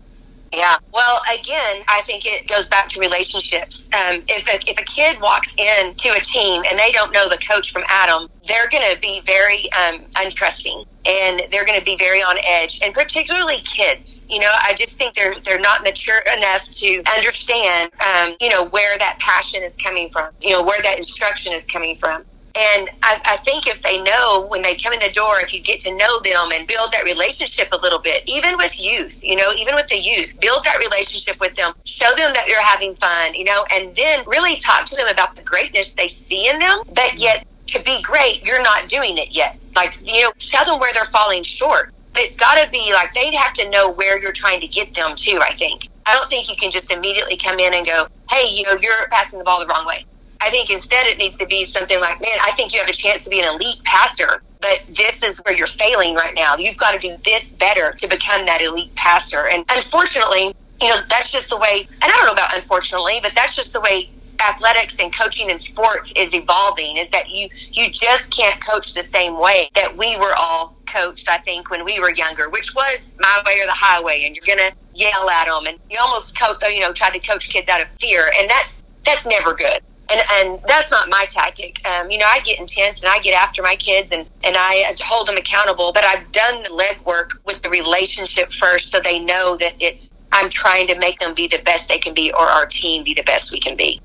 Yeah. 0.53 0.77
Well, 0.93 1.21
again, 1.33 1.85
I 1.87 2.03
think 2.03 2.27
it 2.27 2.49
goes 2.49 2.67
back 2.69 2.89
to 2.89 3.01
relationships. 3.01 3.89
Um, 3.95 4.21
if, 4.27 4.49
a, 4.51 4.59
if 4.69 4.81
a 4.81 4.85
kid 4.85 5.21
walks 5.23 5.55
in 5.57 5.95
to 5.95 6.09
a 6.11 6.21
team 6.21 6.63
and 6.69 6.79
they 6.79 6.91
don't 6.91 7.13
know 7.13 7.29
the 7.29 7.39
coach 7.39 7.71
from 7.71 7.85
Adam, 7.89 8.27
they're 8.49 8.69
going 8.71 8.85
to 8.93 8.99
be 9.01 9.21
very 9.25 9.71
um, 9.79 10.01
untrusting 10.19 10.87
and 11.07 11.43
they're 11.51 11.65
going 11.65 11.79
to 11.79 11.85
be 11.85 11.97
very 11.97 12.19
on 12.19 12.37
edge. 12.45 12.81
And 12.83 12.93
particularly 12.93 13.63
kids, 13.63 14.27
you 14.29 14.41
know, 14.41 14.51
I 14.63 14.75
just 14.75 14.99
think 14.99 15.15
they're 15.15 15.35
they're 15.45 15.61
not 15.61 15.85
mature 15.85 16.21
enough 16.37 16.69
to 16.83 17.03
understand, 17.17 17.93
um, 18.03 18.35
you 18.41 18.51
know, 18.51 18.67
where 18.67 18.99
that 18.99 19.19
passion 19.21 19.63
is 19.63 19.77
coming 19.77 20.09
from, 20.09 20.31
you 20.41 20.51
know, 20.51 20.65
where 20.65 20.83
that 20.83 20.99
instruction 20.99 21.53
is 21.55 21.67
coming 21.67 21.95
from. 21.95 22.25
And 22.57 22.91
I, 23.03 23.21
I, 23.25 23.37
think 23.47 23.69
if 23.69 23.81
they 23.83 24.03
know 24.03 24.47
when 24.51 24.63
they 24.63 24.75
come 24.75 24.93
in 24.93 24.99
the 24.99 25.13
door, 25.15 25.39
if 25.39 25.55
you 25.55 25.63
get 25.63 25.79
to 25.87 25.97
know 25.97 26.19
them 26.21 26.51
and 26.53 26.67
build 26.67 26.91
that 26.91 27.05
relationship 27.05 27.71
a 27.71 27.77
little 27.77 28.01
bit, 28.01 28.27
even 28.27 28.57
with 28.57 28.75
youth, 28.83 29.23
you 29.23 29.37
know, 29.37 29.55
even 29.57 29.77
with 29.77 29.87
the 29.87 29.99
youth, 29.99 30.35
build 30.41 30.65
that 30.65 30.79
relationship 30.83 31.41
with 31.41 31.55
them, 31.55 31.73
show 31.87 32.11
them 32.19 32.35
that 32.35 32.49
you're 32.49 32.63
having 32.63 32.95
fun, 32.95 33.35
you 33.35 33.45
know, 33.45 33.65
and 33.73 33.95
then 33.95 34.25
really 34.27 34.59
talk 34.59 34.85
to 34.87 34.97
them 34.97 35.07
about 35.13 35.37
the 35.37 35.43
greatness 35.43 35.95
they 35.95 36.09
see 36.09 36.49
in 36.49 36.59
them. 36.59 36.83
But 36.91 37.15
yet, 37.23 37.47
to 37.69 37.83
be 37.85 38.03
great, 38.03 38.45
you're 38.45 38.63
not 38.63 38.89
doing 38.89 39.17
it 39.19 39.31
yet. 39.31 39.57
Like, 39.77 39.95
you 40.03 40.23
know, 40.23 40.33
show 40.39 40.65
them 40.65 40.81
where 40.81 40.93
they're 40.93 41.05
falling 41.07 41.45
short. 41.45 41.95
But 42.13 42.23
it's 42.23 42.37
got 42.37 42.59
to 42.59 42.69
be 42.71 42.91
like 42.93 43.15
they'd 43.15 43.35
have 43.35 43.53
to 43.63 43.71
know 43.71 43.93
where 43.93 44.21
you're 44.21 44.35
trying 44.35 44.61
to 44.61 44.67
get 44.67 44.93
them 44.95 45.15
to, 45.15 45.39
I 45.39 45.55
think. 45.55 45.83
I 46.07 46.15
don't 46.15 46.29
think 46.29 46.51
you 46.51 46.57
can 46.57 46.71
just 46.71 46.91
immediately 46.91 47.37
come 47.37 47.61
in 47.61 47.75
and 47.75 47.87
go, 47.87 48.07
hey, 48.29 48.51
you 48.53 48.65
know, 48.65 48.75
you're 48.83 49.07
passing 49.11 49.39
the 49.39 49.45
ball 49.45 49.61
the 49.61 49.67
wrong 49.67 49.87
way. 49.87 50.05
I 50.41 50.49
think 50.51 50.71
instead 50.71 51.07
it 51.07 51.19
needs 51.19 51.37
to 51.39 51.47
be 51.47 51.65
something 51.65 52.01
like, 52.01 52.21
man, 52.21 52.39
I 52.43 52.53
think 52.53 52.73
you 52.73 52.81
have 52.81 52.89
a 52.89 52.97
chance 52.97 53.25
to 53.25 53.31
be 53.31 53.41
an 53.41 53.49
elite 53.49 53.83
pastor, 53.85 54.43
but 54.61 54.83
this 54.89 55.23
is 55.23 55.43
where 55.45 55.57
you're 55.57 55.67
failing 55.67 56.15
right 56.15 56.35
now. 56.35 56.57
You've 56.57 56.79
got 56.79 56.93
to 56.93 56.99
do 56.99 57.15
this 57.25 57.55
better 57.55 57.93
to 57.93 58.09
become 58.09 58.47
that 58.47 58.63
elite 58.63 58.95
pastor. 58.97 59.49
And 59.53 59.65
unfortunately, 59.71 60.55
you 60.81 60.89
know, 60.89 60.97
that's 61.09 61.31
just 61.31 61.51
the 61.51 61.59
way, 61.59 61.87
and 62.03 62.09
I 62.11 62.17
don't 62.17 62.27
know 62.27 62.33
about 62.33 62.57
unfortunately, 62.57 63.21
but 63.23 63.33
that's 63.35 63.55
just 63.55 63.73
the 63.75 63.81
way 63.83 64.09
athletics 64.49 65.01
and 65.01 65.15
coaching 65.15 65.51
and 65.51 65.61
sports 65.61 66.15
is 66.17 66.35
evolving 66.35 66.97
is 66.97 67.11
that 67.11 67.29
you 67.29 67.47
you 67.73 67.91
just 67.91 68.35
can't 68.35 68.59
coach 68.65 68.95
the 68.95 69.03
same 69.03 69.39
way 69.39 69.69
that 69.75 69.95
we 69.99 70.17
were 70.17 70.33
all 70.39 70.75
coached 70.87 71.29
i 71.29 71.37
think 71.37 71.71
when 71.71 71.85
we 71.85 72.01
were 72.01 72.11
younger 72.15 72.49
which 72.51 72.75
was 72.75 73.17
my 73.21 73.43
way 73.47 73.53
or 73.61 73.67
the 73.67 73.77
highway 73.77 74.23
and 74.25 74.35
you're 74.35 74.57
gonna 74.57 74.71
yell 74.95 75.29
at 75.29 75.45
them 75.45 75.67
and 75.67 75.77
you 75.91 75.99
almost 76.01 76.35
you 76.73 76.81
know 76.81 76.91
try 76.93 77.11
to 77.11 77.19
coach 77.19 77.51
kids 77.51 77.69
out 77.69 77.83
of 77.83 77.89
fear 78.01 78.31
and 78.39 78.49
that's 78.49 78.83
that's 79.05 79.27
never 79.27 79.53
good 79.55 79.81
and 80.11 80.21
and 80.33 80.61
that's 80.67 80.91
not 80.91 81.09
my 81.09 81.25
tactic. 81.31 81.85
Um, 81.87 82.11
you 82.11 82.19
know, 82.19 82.27
I 82.27 82.41
get 82.41 82.59
intense 82.59 83.03
and 83.03 83.11
I 83.13 83.21
get 83.21 83.35
after 83.35 83.63
my 83.63 83.77
kids 83.77 84.13
and 84.13 84.29
and 84.45 84.57
I 84.59 84.93
hold 85.01 85.29
them 85.29 85.37
accountable. 85.37 85.93
But 85.93 86.05
I've 86.05 86.31
done 86.33 86.63
the 86.63 86.71
legwork 86.71 87.45
with 87.47 87.63
the 87.63 87.71
relationship 87.71 88.49
first, 88.53 88.91
so 88.91 89.01
they 89.01 89.19
know 89.19 89.57
that 89.57 89.75
it's 89.81 90.13
I'm 90.33 90.49
trying 90.49 90.89
to 90.89 90.99
make 90.99 91.19
them 91.19 91.35
be 91.35 91.49
the 91.49 91.61
best 91.65 91.89
they 91.89 91.99
can 91.99 92.15
be, 92.15 92.33
or 92.33 92.43
our 92.43 92.67
team 92.67 93.05
be 93.05 93.15
the 93.15 93.23
best 93.23 93.53
we 93.53 93.61
can 93.61 93.77
be. 93.77 94.01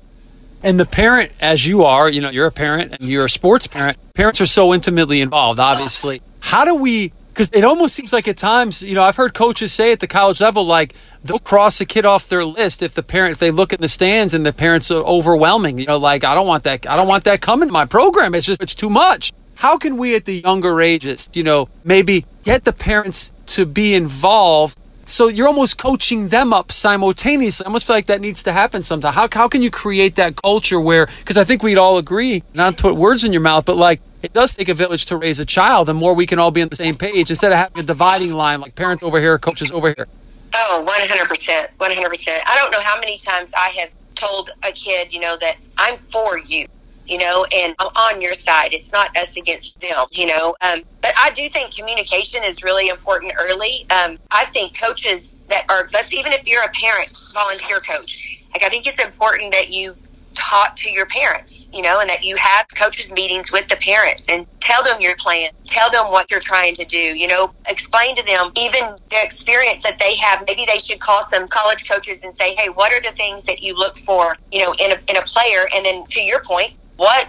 And 0.62 0.80
the 0.80 0.86
parent, 0.86 1.32
as 1.40 1.66
you 1.66 1.84
are, 1.84 2.08
you 2.08 2.20
know, 2.20 2.30
you're 2.30 2.46
a 2.46 2.52
parent 2.52 2.92
and 2.92 3.02
you're 3.04 3.26
a 3.26 3.30
sports 3.30 3.66
parent. 3.66 3.96
Parents 4.14 4.40
are 4.40 4.46
so 4.46 4.72
intimately 4.74 5.20
involved, 5.20 5.60
obviously. 5.60 6.20
How 6.40 6.64
do 6.64 6.74
we? 6.74 7.12
Because 7.28 7.50
it 7.52 7.64
almost 7.64 7.94
seems 7.94 8.12
like 8.12 8.26
at 8.28 8.38
times, 8.38 8.82
you 8.82 8.94
know, 8.94 9.02
I've 9.02 9.16
heard 9.16 9.34
coaches 9.34 9.72
say 9.72 9.92
at 9.92 10.00
the 10.00 10.06
college 10.06 10.40
level, 10.40 10.64
like 10.64 10.94
they'll 11.26 11.38
cross 11.38 11.80
a 11.80 11.86
kid 11.86 12.04
off 12.04 12.28
their 12.28 12.44
list 12.44 12.82
if 12.82 12.94
the 12.94 13.02
parent 13.02 13.32
if 13.32 13.38
they 13.38 13.50
look 13.50 13.72
in 13.72 13.80
the 13.80 13.88
stands 13.88 14.34
and 14.34 14.44
the 14.44 14.52
parents 14.52 14.90
are 14.90 15.02
overwhelming 15.04 15.78
you 15.78 15.86
know 15.86 15.98
like 15.98 16.24
i 16.24 16.34
don't 16.34 16.46
want 16.46 16.64
that 16.64 16.86
i 16.88 16.96
don't 16.96 17.08
want 17.08 17.24
that 17.24 17.40
coming 17.40 17.68
to 17.68 17.72
my 17.72 17.84
program 17.84 18.34
it's 18.34 18.46
just 18.46 18.62
it's 18.62 18.74
too 18.74 18.90
much 18.90 19.32
how 19.56 19.78
can 19.78 19.96
we 19.96 20.14
at 20.14 20.24
the 20.24 20.40
younger 20.40 20.80
ages 20.80 21.28
you 21.32 21.42
know 21.42 21.68
maybe 21.84 22.24
get 22.44 22.64
the 22.64 22.72
parents 22.72 23.30
to 23.46 23.66
be 23.66 23.94
involved 23.94 24.78
so 25.08 25.28
you're 25.28 25.46
almost 25.46 25.78
coaching 25.78 26.28
them 26.28 26.52
up 26.52 26.72
simultaneously. 26.72 27.64
I 27.64 27.68
almost 27.68 27.86
feel 27.86 27.94
like 27.94 28.06
that 28.06 28.20
needs 28.20 28.42
to 28.42 28.52
happen 28.52 28.82
sometime. 28.82 29.12
How, 29.12 29.28
how 29.30 29.46
can 29.46 29.62
you 29.62 29.70
create 29.70 30.16
that 30.16 30.34
culture 30.34 30.80
where, 30.80 31.06
because 31.06 31.38
I 31.38 31.44
think 31.44 31.62
we'd 31.62 31.78
all 31.78 31.98
agree, 31.98 32.42
not 32.56 32.74
to 32.74 32.82
put 32.82 32.96
words 32.96 33.22
in 33.22 33.32
your 33.32 33.40
mouth, 33.40 33.64
but 33.64 33.76
like 33.76 34.00
it 34.24 34.32
does 34.32 34.56
take 34.56 34.68
a 34.68 34.74
village 34.74 35.06
to 35.06 35.16
raise 35.16 35.38
a 35.38 35.44
child. 35.44 35.86
The 35.86 35.94
more 35.94 36.14
we 36.14 36.26
can 36.26 36.40
all 36.40 36.50
be 36.50 36.60
on 36.60 36.68
the 36.68 36.76
same 36.76 36.96
page 36.96 37.30
instead 37.30 37.52
of 37.52 37.58
having 37.58 37.84
a 37.84 37.86
dividing 37.86 38.32
line 38.32 38.60
like 38.60 38.74
parents 38.74 39.04
over 39.04 39.20
here, 39.20 39.38
coaches 39.38 39.70
over 39.70 39.94
here. 39.96 40.06
Oh, 40.54 40.84
100%. 40.86 41.76
100%. 41.76 42.28
I 42.46 42.56
don't 42.56 42.70
know 42.72 42.80
how 42.82 42.98
many 43.00 43.18
times 43.18 43.52
I 43.56 43.72
have 43.80 43.92
told 44.14 44.50
a 44.66 44.72
kid, 44.72 45.12
you 45.12 45.20
know, 45.20 45.36
that 45.40 45.56
I'm 45.78 45.96
for 45.98 46.38
you, 46.46 46.66
you 47.06 47.18
know, 47.18 47.44
and 47.54 47.74
I'm 47.78 47.88
on 47.88 48.20
your 48.22 48.32
side. 48.32 48.72
It's 48.72 48.92
not 48.92 49.16
us 49.16 49.36
against 49.36 49.80
them, 49.80 50.06
you 50.12 50.26
know. 50.26 50.56
Um, 50.62 50.80
but 51.02 51.12
I 51.18 51.30
do 51.30 51.48
think 51.48 51.74
communication 51.76 52.42
is 52.44 52.64
really 52.64 52.88
important 52.88 53.32
early. 53.48 53.86
Um, 53.90 54.16
I 54.32 54.44
think 54.46 54.72
coaches 54.80 55.36
that 55.48 55.64
are, 55.70 55.88
let's 55.92 56.14
even 56.14 56.32
if 56.32 56.48
you're 56.48 56.62
a 56.62 56.72
parent, 56.72 57.12
volunteer 57.34 57.76
coach, 57.76 58.42
like 58.54 58.64
I 58.64 58.68
think 58.68 58.86
it's 58.86 59.04
important 59.04 59.52
that 59.52 59.70
you 59.70 59.92
talk 60.36 60.76
to 60.76 60.90
your 60.90 61.06
parents, 61.06 61.70
you 61.72 61.82
know, 61.82 61.98
and 62.00 62.08
that 62.10 62.22
you 62.22 62.36
have 62.38 62.66
coaches 62.76 63.12
meetings 63.12 63.52
with 63.52 63.66
the 63.68 63.76
parents 63.76 64.30
and 64.30 64.46
tell 64.60 64.84
them 64.84 65.00
your 65.00 65.16
plan, 65.16 65.50
tell 65.66 65.90
them 65.90 66.12
what 66.12 66.30
you're 66.30 66.40
trying 66.40 66.74
to 66.74 66.84
do, 66.84 66.98
you 66.98 67.26
know, 67.26 67.50
explain 67.68 68.14
to 68.14 68.24
them 68.24 68.52
even 68.56 68.82
the 69.10 69.18
experience 69.22 69.82
that 69.82 69.98
they 69.98 70.14
have. 70.16 70.44
Maybe 70.46 70.64
they 70.66 70.78
should 70.78 71.00
call 71.00 71.22
some 71.22 71.48
college 71.48 71.88
coaches 71.88 72.22
and 72.22 72.32
say, 72.32 72.54
hey, 72.54 72.68
what 72.68 72.92
are 72.92 73.00
the 73.00 73.16
things 73.16 73.44
that 73.44 73.62
you 73.62 73.76
look 73.76 73.96
for, 73.96 74.36
you 74.52 74.60
know, 74.60 74.72
in 74.78 74.92
a, 74.92 74.98
in 75.10 75.16
a 75.16 75.24
player? 75.24 75.64
And 75.74 75.84
then 75.84 76.04
to 76.04 76.22
your 76.22 76.42
point, 76.44 76.76
what 76.96 77.28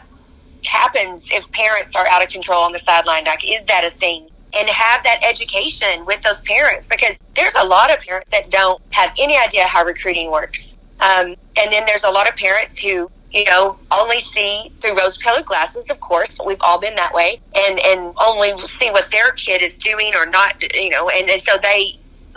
happens 0.65 1.31
if 1.31 1.51
parents 1.53 1.95
are 1.95 2.07
out 2.07 2.21
of 2.21 2.29
control 2.29 2.59
on 2.59 2.73
the 2.73 2.79
sideline? 2.79 3.23
Like, 3.23 3.47
is 3.47 3.65
that 3.65 3.85
a 3.85 3.91
thing? 3.91 4.27
And 4.57 4.67
have 4.69 5.03
that 5.03 5.19
education 5.27 6.05
with 6.05 6.21
those 6.21 6.41
parents 6.41 6.87
because 6.87 7.19
there's 7.35 7.55
a 7.55 7.67
lot 7.67 7.93
of 7.93 7.99
parents 7.99 8.31
that 8.31 8.49
don't 8.49 8.81
have 8.91 9.13
any 9.19 9.37
idea 9.37 9.63
how 9.65 9.83
recruiting 9.83 10.31
works 10.31 10.76
um, 11.01 11.35
and 11.59 11.71
then 11.71 11.83
there's 11.85 12.03
a 12.03 12.11
lot 12.11 12.27
of 12.27 12.35
parents 12.35 12.83
who, 12.83 13.09
you 13.31 13.45
know, 13.45 13.77
only 13.93 14.19
see 14.19 14.69
through 14.79 14.97
rose 14.97 15.17
colored 15.17 15.45
glasses, 15.45 15.91
of 15.91 15.99
course. 15.99 16.39
We've 16.43 16.61
all 16.61 16.79
been 16.79 16.95
that 16.95 17.13
way. 17.13 17.39
And, 17.55 17.79
and 17.79 18.15
only 18.25 18.49
see 18.65 18.89
what 18.91 19.11
their 19.11 19.31
kid 19.31 19.61
is 19.61 19.77
doing 19.77 20.13
or 20.15 20.25
not, 20.25 20.61
you 20.73 20.89
know, 20.89 21.09
and, 21.09 21.29
and 21.29 21.41
so 21.41 21.57
they 21.61 21.93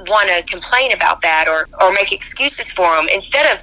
want 0.08 0.28
to 0.28 0.52
complain 0.52 0.92
about 0.92 1.22
that 1.22 1.46
or, 1.48 1.68
or 1.82 1.92
make 1.92 2.12
excuses 2.12 2.72
for 2.72 2.88
them 2.96 3.08
instead 3.12 3.46
of 3.54 3.62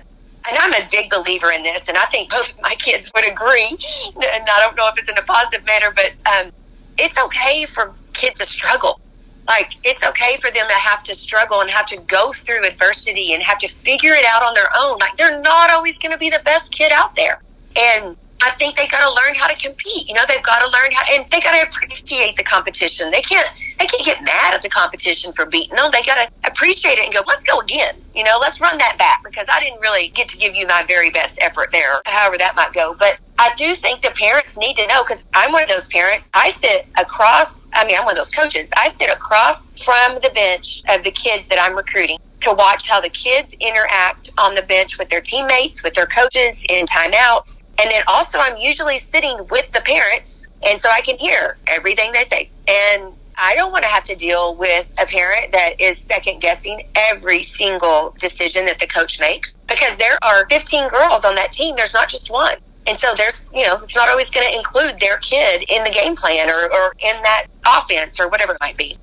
and 0.49 0.57
I'm 0.57 0.71
a 0.81 0.87
big 0.89 1.09
believer 1.09 1.51
in 1.51 1.63
this, 1.63 1.89
and 1.89 1.97
I 1.97 2.05
think 2.05 2.29
both 2.29 2.55
of 2.55 2.61
my 2.61 2.73
kids 2.79 3.11
would 3.13 3.29
agree. 3.29 3.67
And 3.67 4.43
I 4.47 4.59
don't 4.61 4.77
know 4.77 4.87
if 4.87 4.97
it's 4.97 5.09
in 5.09 5.17
a 5.17 5.21
positive 5.21 5.65
manner, 5.65 5.91
but 5.93 6.15
um, 6.25 6.51
it's 6.97 7.19
okay 7.19 7.65
for 7.65 7.91
kids 8.13 8.39
to 8.39 8.45
struggle 8.45 9.01
like 9.47 9.71
it's 9.83 10.05
okay 10.05 10.37
for 10.37 10.51
them 10.51 10.67
to 10.67 10.73
have 10.73 11.03
to 11.03 11.15
struggle 11.15 11.61
and 11.61 11.69
have 11.71 11.85
to 11.87 11.99
go 12.07 12.31
through 12.33 12.65
adversity 12.65 13.33
and 13.33 13.41
have 13.43 13.57
to 13.59 13.67
figure 13.67 14.11
it 14.11 14.25
out 14.27 14.43
on 14.43 14.53
their 14.53 14.69
own. 14.81 14.97
Like 14.99 15.15
they're 15.17 15.41
not 15.41 15.71
always 15.71 15.97
going 15.97 16.11
to 16.11 16.17
be 16.17 16.29
the 16.29 16.41
best 16.43 16.71
kid 16.71 16.91
out 16.93 17.15
there. 17.15 17.41
And 17.77 18.17
I 18.41 18.51
think 18.51 18.75
they 18.75 18.87
got 18.87 19.01
to 19.01 19.09
learn 19.09 19.35
how 19.35 19.47
to 19.47 19.57
compete. 19.57 20.07
You 20.07 20.13
know, 20.13 20.21
they've 20.27 20.43
got 20.43 20.59
to 20.59 20.69
learn 20.69 20.91
how, 20.91 21.03
and 21.13 21.29
they 21.31 21.39
got 21.41 21.59
to 21.59 21.67
appreciate 21.67 22.35
the 22.35 22.43
competition. 22.43 23.09
They 23.11 23.21
can't, 23.21 23.49
they 23.79 23.85
can't 23.85 24.05
get 24.05 24.23
mad 24.23 24.53
at 24.53 24.61
the 24.61 24.69
competition 24.69 25.33
for 25.33 25.45
beating 25.45 25.75
them. 25.75 25.89
They 25.91 26.03
got 26.03 26.15
to 26.21 26.47
appreciate 26.49 26.99
it 26.99 27.05
and 27.05 27.13
go, 27.13 27.21
let's 27.27 27.43
go 27.43 27.59
again. 27.59 27.95
You 28.13 28.23
know, 28.23 28.37
let's 28.39 28.61
run 28.61 28.77
that 28.77 28.97
back 28.97 29.23
because 29.23 29.47
I 29.49 29.59
didn't 29.59 29.81
really 29.81 30.09
get 30.09 30.27
to 30.29 30.37
give 30.37 30.55
you 30.55 30.67
my 30.67 30.83
very 30.87 31.09
best 31.09 31.39
effort 31.41 31.69
there, 31.71 32.01
however 32.05 32.37
that 32.37 32.55
might 32.55 32.73
go. 32.73 32.95
But 32.97 33.17
I 33.39 33.53
do 33.55 33.75
think 33.75 34.01
the 34.01 34.11
parents 34.11 34.57
need 34.57 34.75
to 34.77 34.87
know 34.87 35.03
because 35.03 35.25
I'm 35.33 35.51
one 35.51 35.63
of 35.63 35.69
those 35.69 35.87
parents. 35.89 36.29
I 36.33 36.49
sit 36.49 36.87
across, 36.99 37.69
I 37.73 37.85
mean, 37.85 37.97
I'm 37.97 38.05
one 38.05 38.13
of 38.13 38.17
those 38.17 38.31
coaches. 38.31 38.71
I 38.75 38.89
sit 38.89 39.09
across 39.09 39.83
from 39.83 40.15
the 40.21 40.31
bench 40.33 40.83
of 40.89 41.03
the 41.03 41.11
kids 41.11 41.47
that 41.49 41.59
I'm 41.59 41.75
recruiting 41.75 42.17
to 42.41 42.53
watch 42.53 42.89
how 42.89 43.01
the 43.01 43.09
kids 43.09 43.55
interact 43.59 44.31
on 44.37 44.55
the 44.55 44.61
bench 44.61 44.99
with 44.99 45.09
their 45.09 45.21
teammates, 45.21 45.83
with 45.83 45.93
their 45.93 46.05
coaches 46.05 46.63
in 46.69 46.85
timeouts. 46.85 47.63
And 47.79 47.91
then 47.91 48.01
also, 48.07 48.39
I'm 48.41 48.57
usually 48.57 48.97
sitting 48.97 49.37
with 49.51 49.71
the 49.71 49.81
parents, 49.85 50.49
and 50.65 50.79
so 50.79 50.89
I 50.91 51.01
can 51.01 51.17
hear 51.17 51.57
everything 51.67 52.11
they 52.11 52.23
say. 52.23 52.49
And 52.67 53.13
I 53.37 53.53
don't 53.55 53.71
want 53.71 53.83
to 53.83 53.89
have 53.89 54.03
to 54.05 54.15
deal 54.15 54.55
with 54.55 54.93
a 55.01 55.05
parent 55.05 55.51
that 55.51 55.79
is 55.79 55.99
second 55.99 56.41
guessing 56.41 56.81
every 57.11 57.41
single 57.41 58.15
decision 58.17 58.65
that 58.65 58.79
the 58.79 58.87
coach 58.87 59.21
makes 59.21 59.53
because 59.67 59.95
there 59.97 60.17
are 60.23 60.47
15 60.49 60.89
girls 60.89 61.23
on 61.23 61.35
that 61.35 61.51
team. 61.51 61.75
There's 61.75 61.93
not 61.93 62.09
just 62.09 62.31
one. 62.31 62.55
And 62.87 62.97
so 62.97 63.09
there's, 63.15 63.51
you 63.53 63.63
know, 63.67 63.77
it's 63.83 63.95
not 63.95 64.09
always 64.09 64.31
going 64.31 64.47
to 64.49 64.57
include 64.57 64.99
their 64.99 65.17
kid 65.17 65.65
in 65.69 65.83
the 65.83 65.91
game 65.91 66.15
plan 66.15 66.49
or, 66.49 66.73
or 66.73 66.93
in 66.99 67.21
that 67.21 67.45
offense 67.67 68.19
or 68.19 68.29
whatever 68.29 68.53
it 68.53 68.57
might 68.59 68.77
be. 68.77 68.97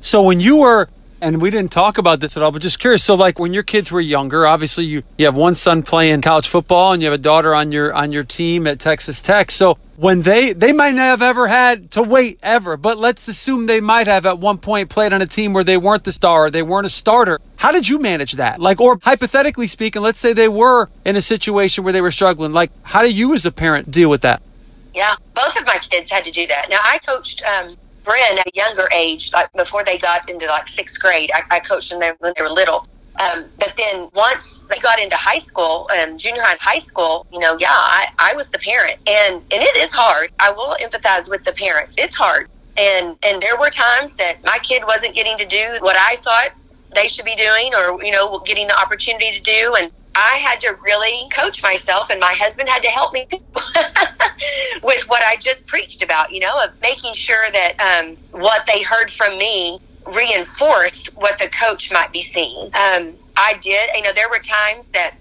So 0.00 0.22
when 0.22 0.40
you 0.40 0.58
were 0.58 0.88
and 1.20 1.40
we 1.40 1.50
didn't 1.50 1.72
talk 1.72 1.98
about 1.98 2.20
this 2.20 2.36
at 2.36 2.42
all, 2.42 2.50
but 2.50 2.62
just 2.62 2.78
curious. 2.78 3.02
So, 3.04 3.14
like 3.14 3.38
when 3.38 3.52
your 3.52 3.62
kids 3.62 3.90
were 3.90 4.00
younger, 4.00 4.46
obviously 4.46 4.84
you, 4.84 5.02
you 5.18 5.24
have 5.26 5.34
one 5.34 5.54
son 5.54 5.82
playing 5.82 6.22
college 6.22 6.48
football, 6.48 6.92
and 6.92 7.02
you 7.02 7.10
have 7.10 7.18
a 7.18 7.22
daughter 7.22 7.54
on 7.54 7.72
your 7.72 7.92
on 7.92 8.12
your 8.12 8.24
team 8.24 8.66
at 8.66 8.80
Texas 8.80 9.22
Tech. 9.22 9.50
So, 9.50 9.74
when 9.96 10.22
they 10.22 10.52
they 10.52 10.72
might 10.72 10.94
not 10.94 11.04
have 11.04 11.22
ever 11.22 11.48
had 11.48 11.90
to 11.92 12.02
wait 12.02 12.38
ever, 12.42 12.76
but 12.76 12.98
let's 12.98 13.28
assume 13.28 13.66
they 13.66 13.80
might 13.80 14.06
have 14.06 14.26
at 14.26 14.38
one 14.38 14.58
point 14.58 14.90
played 14.90 15.12
on 15.12 15.22
a 15.22 15.26
team 15.26 15.52
where 15.52 15.64
they 15.64 15.76
weren't 15.76 16.04
the 16.04 16.12
star, 16.12 16.50
they 16.50 16.62
weren't 16.62 16.86
a 16.86 16.90
starter. 16.90 17.40
How 17.56 17.72
did 17.72 17.88
you 17.88 17.98
manage 17.98 18.32
that? 18.34 18.60
Like, 18.60 18.80
or 18.80 18.98
hypothetically 19.02 19.66
speaking, 19.66 20.02
let's 20.02 20.18
say 20.18 20.32
they 20.32 20.48
were 20.48 20.88
in 21.04 21.16
a 21.16 21.22
situation 21.22 21.84
where 21.84 21.92
they 21.92 22.02
were 22.02 22.10
struggling. 22.10 22.52
Like, 22.52 22.70
how 22.82 23.02
do 23.02 23.12
you 23.12 23.34
as 23.34 23.46
a 23.46 23.52
parent 23.52 23.90
deal 23.90 24.10
with 24.10 24.22
that? 24.22 24.42
Yeah, 24.94 25.14
both 25.34 25.58
of 25.58 25.66
my 25.66 25.78
kids 25.78 26.10
had 26.10 26.24
to 26.24 26.30
do 26.32 26.46
that. 26.46 26.68
Now, 26.70 26.78
I 26.82 26.98
coached 27.06 27.42
um, 27.44 27.76
Bryn 28.06 28.38
at 28.38 28.46
a 28.46 28.52
younger 28.54 28.88
age, 28.94 29.32
like 29.34 29.52
before 29.52 29.84
they 29.84 29.98
got 29.98 30.30
into 30.30 30.46
like 30.46 30.68
sixth 30.68 31.02
grade. 31.02 31.30
I, 31.34 31.56
I 31.56 31.60
coached 31.60 31.90
them 31.90 32.14
when 32.20 32.32
they 32.36 32.42
were 32.42 32.48
little. 32.48 32.86
Um, 33.16 33.44
but 33.58 33.74
then 33.76 34.08
once 34.14 34.66
they 34.68 34.78
got 34.78 35.00
into 35.00 35.16
high 35.16 35.38
school, 35.38 35.88
um, 35.98 36.18
junior 36.18 36.42
high 36.42 36.52
and 36.52 36.60
high 36.60 36.78
school, 36.78 37.26
you 37.32 37.40
know, 37.40 37.56
yeah, 37.58 37.68
I, 37.70 38.06
I 38.18 38.34
was 38.36 38.50
the 38.50 38.58
parent, 38.58 38.96
and 39.08 39.36
and 39.36 39.62
it 39.62 39.76
is 39.76 39.94
hard. 39.94 40.30
I 40.38 40.52
will 40.52 40.76
empathize 40.84 41.30
with 41.30 41.42
the 41.44 41.52
parents. 41.52 41.96
It's 41.98 42.16
hard, 42.16 42.48
and 42.78 43.18
and 43.26 43.42
there 43.42 43.56
were 43.58 43.70
times 43.70 44.16
that 44.16 44.36
my 44.44 44.58
kid 44.62 44.82
wasn't 44.86 45.14
getting 45.14 45.36
to 45.38 45.46
do 45.46 45.78
what 45.80 45.96
I 45.98 46.16
thought 46.16 46.50
they 46.94 47.08
should 47.08 47.24
be 47.24 47.34
doing, 47.36 47.72
or 47.74 48.04
you 48.04 48.12
know, 48.12 48.38
getting 48.40 48.66
the 48.66 48.78
opportunity 48.78 49.30
to 49.30 49.42
do, 49.42 49.74
and 49.78 49.90
I 50.16 50.40
had 50.48 50.60
to 50.60 50.74
really 50.82 51.28
coach 51.28 51.62
myself, 51.62 52.08
and 52.08 52.18
my 52.18 52.32
husband 52.34 52.70
had 52.70 52.82
to 52.82 52.88
help 52.88 53.12
me 53.12 53.26
with 54.82 55.04
what 55.08 55.22
I 55.22 55.36
just 55.38 55.68
preached 55.68 56.02
about, 56.02 56.32
you 56.32 56.40
know, 56.40 56.58
of 56.64 56.80
making 56.80 57.12
sure 57.12 57.44
that 57.52 57.72
um, 57.78 58.16
what 58.40 58.64
they 58.66 58.82
heard 58.82 59.10
from 59.10 59.36
me 59.36 59.78
reinforced 60.06 61.14
what 61.20 61.38
the 61.38 61.52
coach 61.60 61.92
might 61.92 62.12
be 62.12 62.22
seeing. 62.22 62.64
Um, 62.64 63.12
I 63.36 63.54
did, 63.60 63.90
you 63.94 64.02
know, 64.02 64.12
there 64.14 64.30
were 64.30 64.38
times 64.38 64.92
that 64.92 65.12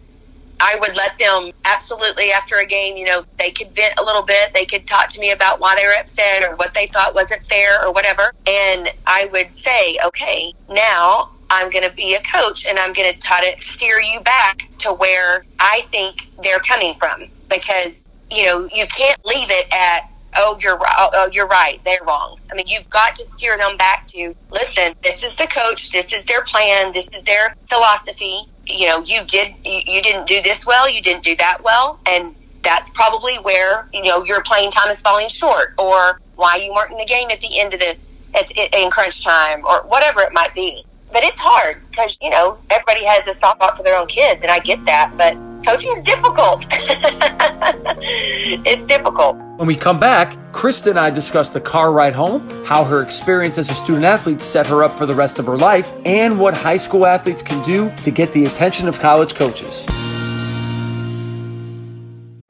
I 0.61 0.77
would 0.79 0.95
let 0.95 1.17
them 1.17 1.51
absolutely 1.65 2.31
after 2.31 2.55
a 2.55 2.65
game, 2.65 2.95
you 2.95 3.05
know, 3.05 3.23
they 3.37 3.49
could 3.49 3.75
vent 3.75 3.99
a 3.99 4.05
little 4.05 4.23
bit. 4.23 4.53
They 4.53 4.65
could 4.65 4.87
talk 4.87 5.09
to 5.09 5.19
me 5.19 5.31
about 5.31 5.59
why 5.59 5.75
they 5.75 5.85
were 5.85 5.99
upset 5.99 6.43
or 6.43 6.55
what 6.55 6.73
they 6.73 6.87
thought 6.87 7.13
wasn't 7.13 7.41
fair 7.41 7.85
or 7.85 7.91
whatever. 7.91 8.31
And 8.47 8.87
I 9.05 9.27
would 9.33 9.55
say, 9.55 9.97
okay, 10.07 10.53
now 10.69 11.29
I'm 11.49 11.69
going 11.69 11.87
to 11.87 11.95
be 11.95 12.15
a 12.15 12.21
coach 12.37 12.67
and 12.67 12.77
I'm 12.79 12.93
going 12.93 13.13
to 13.13 13.19
try 13.19 13.41
to 13.49 13.59
steer 13.61 13.99
you 13.99 14.19
back 14.21 14.57
to 14.79 14.89
where 14.93 15.43
I 15.59 15.81
think 15.85 16.15
they're 16.43 16.59
coming 16.59 16.93
from 16.93 17.21
because, 17.49 18.09
you 18.31 18.45
know, 18.45 18.67
you 18.73 18.85
can't 18.87 19.19
leave 19.25 19.47
it 19.49 19.73
at, 19.73 20.01
oh, 20.37 20.57
you're. 20.61 20.77
Oh, 20.81 21.09
oh, 21.13 21.29
you're 21.31 21.47
right. 21.47 21.79
They're 21.85 22.03
wrong. 22.05 22.37
I 22.51 22.55
mean, 22.55 22.65
you've 22.67 22.89
got 22.89 23.15
to 23.15 23.23
steer 23.23 23.57
them 23.57 23.77
back 23.77 24.05
to, 24.07 24.33
listen, 24.51 24.93
this 25.03 25.23
is 25.23 25.35
the 25.35 25.47
coach. 25.47 25.91
This 25.91 26.13
is 26.13 26.25
their 26.25 26.43
plan. 26.43 26.91
This 26.93 27.13
is 27.13 27.23
their 27.23 27.55
philosophy. 27.69 28.41
you 28.65 28.87
know, 28.87 28.99
you 29.05 29.21
did, 29.25 29.53
you, 29.63 29.81
you 29.85 30.01
didn't 30.01 30.27
do 30.27 30.41
this 30.41 30.65
well, 30.67 30.89
you 30.89 31.01
didn't 31.01 31.23
do 31.23 31.35
that 31.37 31.59
well. 31.63 31.99
And 32.07 32.35
that's 32.63 32.89
probably 32.91 33.35
where, 33.37 33.87
you 33.93 34.03
know, 34.03 34.23
your 34.23 34.41
playing 34.43 34.71
time 34.71 34.89
is 34.89 35.01
falling 35.01 35.29
short 35.29 35.73
or 35.77 36.19
why 36.35 36.57
you 36.57 36.73
weren't 36.73 36.91
in 36.91 36.97
the 36.97 37.05
game 37.05 37.29
at 37.29 37.39
the 37.39 37.59
end 37.59 37.73
of 37.73 37.79
the, 37.79 37.97
at, 38.35 38.73
in 38.73 38.89
crunch 38.89 39.23
time 39.23 39.63
or 39.65 39.81
whatever 39.87 40.21
it 40.21 40.33
might 40.33 40.53
be. 40.53 40.83
But 41.15 41.24
it's 41.24 41.39
hard 41.39 41.77
because, 41.89 42.17
you 42.22 42.29
know, 42.29 42.57
everybody 42.69 43.05
has 43.05 43.25
a 43.25 43.34
soft 43.36 43.63
spot 43.63 43.77
for 43.77 43.84
their 43.84 43.98
own 43.98 44.07
kids 44.07 44.41
and 44.41 44.51
I 44.51 44.60
get 44.60 44.84
that. 44.84 45.13
But 45.15 45.36
coaching 45.65 45.95
is 45.95 46.03
difficult. 46.03 46.65
it's 48.65 48.86
difficult. 48.86 49.38
When 49.55 49.65
we 49.65 49.77
come 49.77 49.98
back, 49.98 50.34
Krista 50.51 50.88
and 50.88 51.00
I 51.00 51.12
discuss 51.12 51.48
the 51.48 51.62
car 51.62 51.93
ride 51.93 52.12
home, 52.12 52.45
how 52.65 52.84
her 52.84 53.01
experience 53.01 53.57
as 53.57 53.69
a 53.69 53.75
student 53.75 54.03
athlete 54.03 54.41
set 54.41 54.67
her 54.67 54.84
up 54.84 54.98
for 54.98 55.05
the 55.05 55.15
rest 55.15 55.39
of 55.39 55.45
her 55.45 55.57
life, 55.57 55.89
and 56.03 56.38
what 56.38 56.53
high 56.53 56.75
school 56.75 57.05
athletes 57.05 57.41
can 57.41 57.63
do 57.63 57.95
to 58.03 58.12
get 58.12 58.34
the 58.34 58.43
attention 58.43 58.89
of 58.89 59.00
college 59.00 59.36
coaches. 59.36 59.86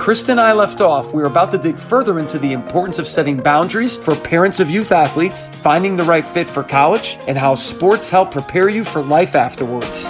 Krista 0.00 0.30
and 0.30 0.40
I 0.40 0.54
left 0.54 0.80
off, 0.80 1.12
we 1.12 1.20
are 1.20 1.26
about 1.26 1.50
to 1.50 1.58
dig 1.58 1.78
further 1.78 2.18
into 2.18 2.38
the 2.38 2.52
importance 2.52 2.98
of 2.98 3.06
setting 3.06 3.36
boundaries 3.36 3.98
for 3.98 4.16
parents 4.16 4.58
of 4.58 4.70
youth 4.70 4.92
athletes, 4.92 5.48
finding 5.56 5.94
the 5.94 6.04
right 6.04 6.26
fit 6.26 6.48
for 6.48 6.62
college, 6.62 7.18
and 7.28 7.36
how 7.36 7.54
sports 7.54 8.08
help 8.08 8.30
prepare 8.30 8.70
you 8.70 8.82
for 8.82 9.02
life 9.02 9.34
afterwards. 9.34 10.04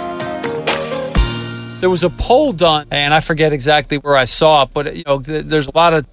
There 1.81 1.89
was 1.89 2.03
a 2.03 2.09
poll 2.09 2.53
done, 2.53 2.85
and 2.89 3.13
I 3.13 3.19
forget 3.19 3.51
exactly 3.51 3.97
where 3.97 4.15
I 4.15 4.23
saw 4.23 4.63
it, 4.63 4.69
but 4.73 4.95
you 4.95 5.03
know, 5.05 5.17
there's 5.17 5.67
a 5.67 5.75
lot 5.75 5.93
of 5.93 6.07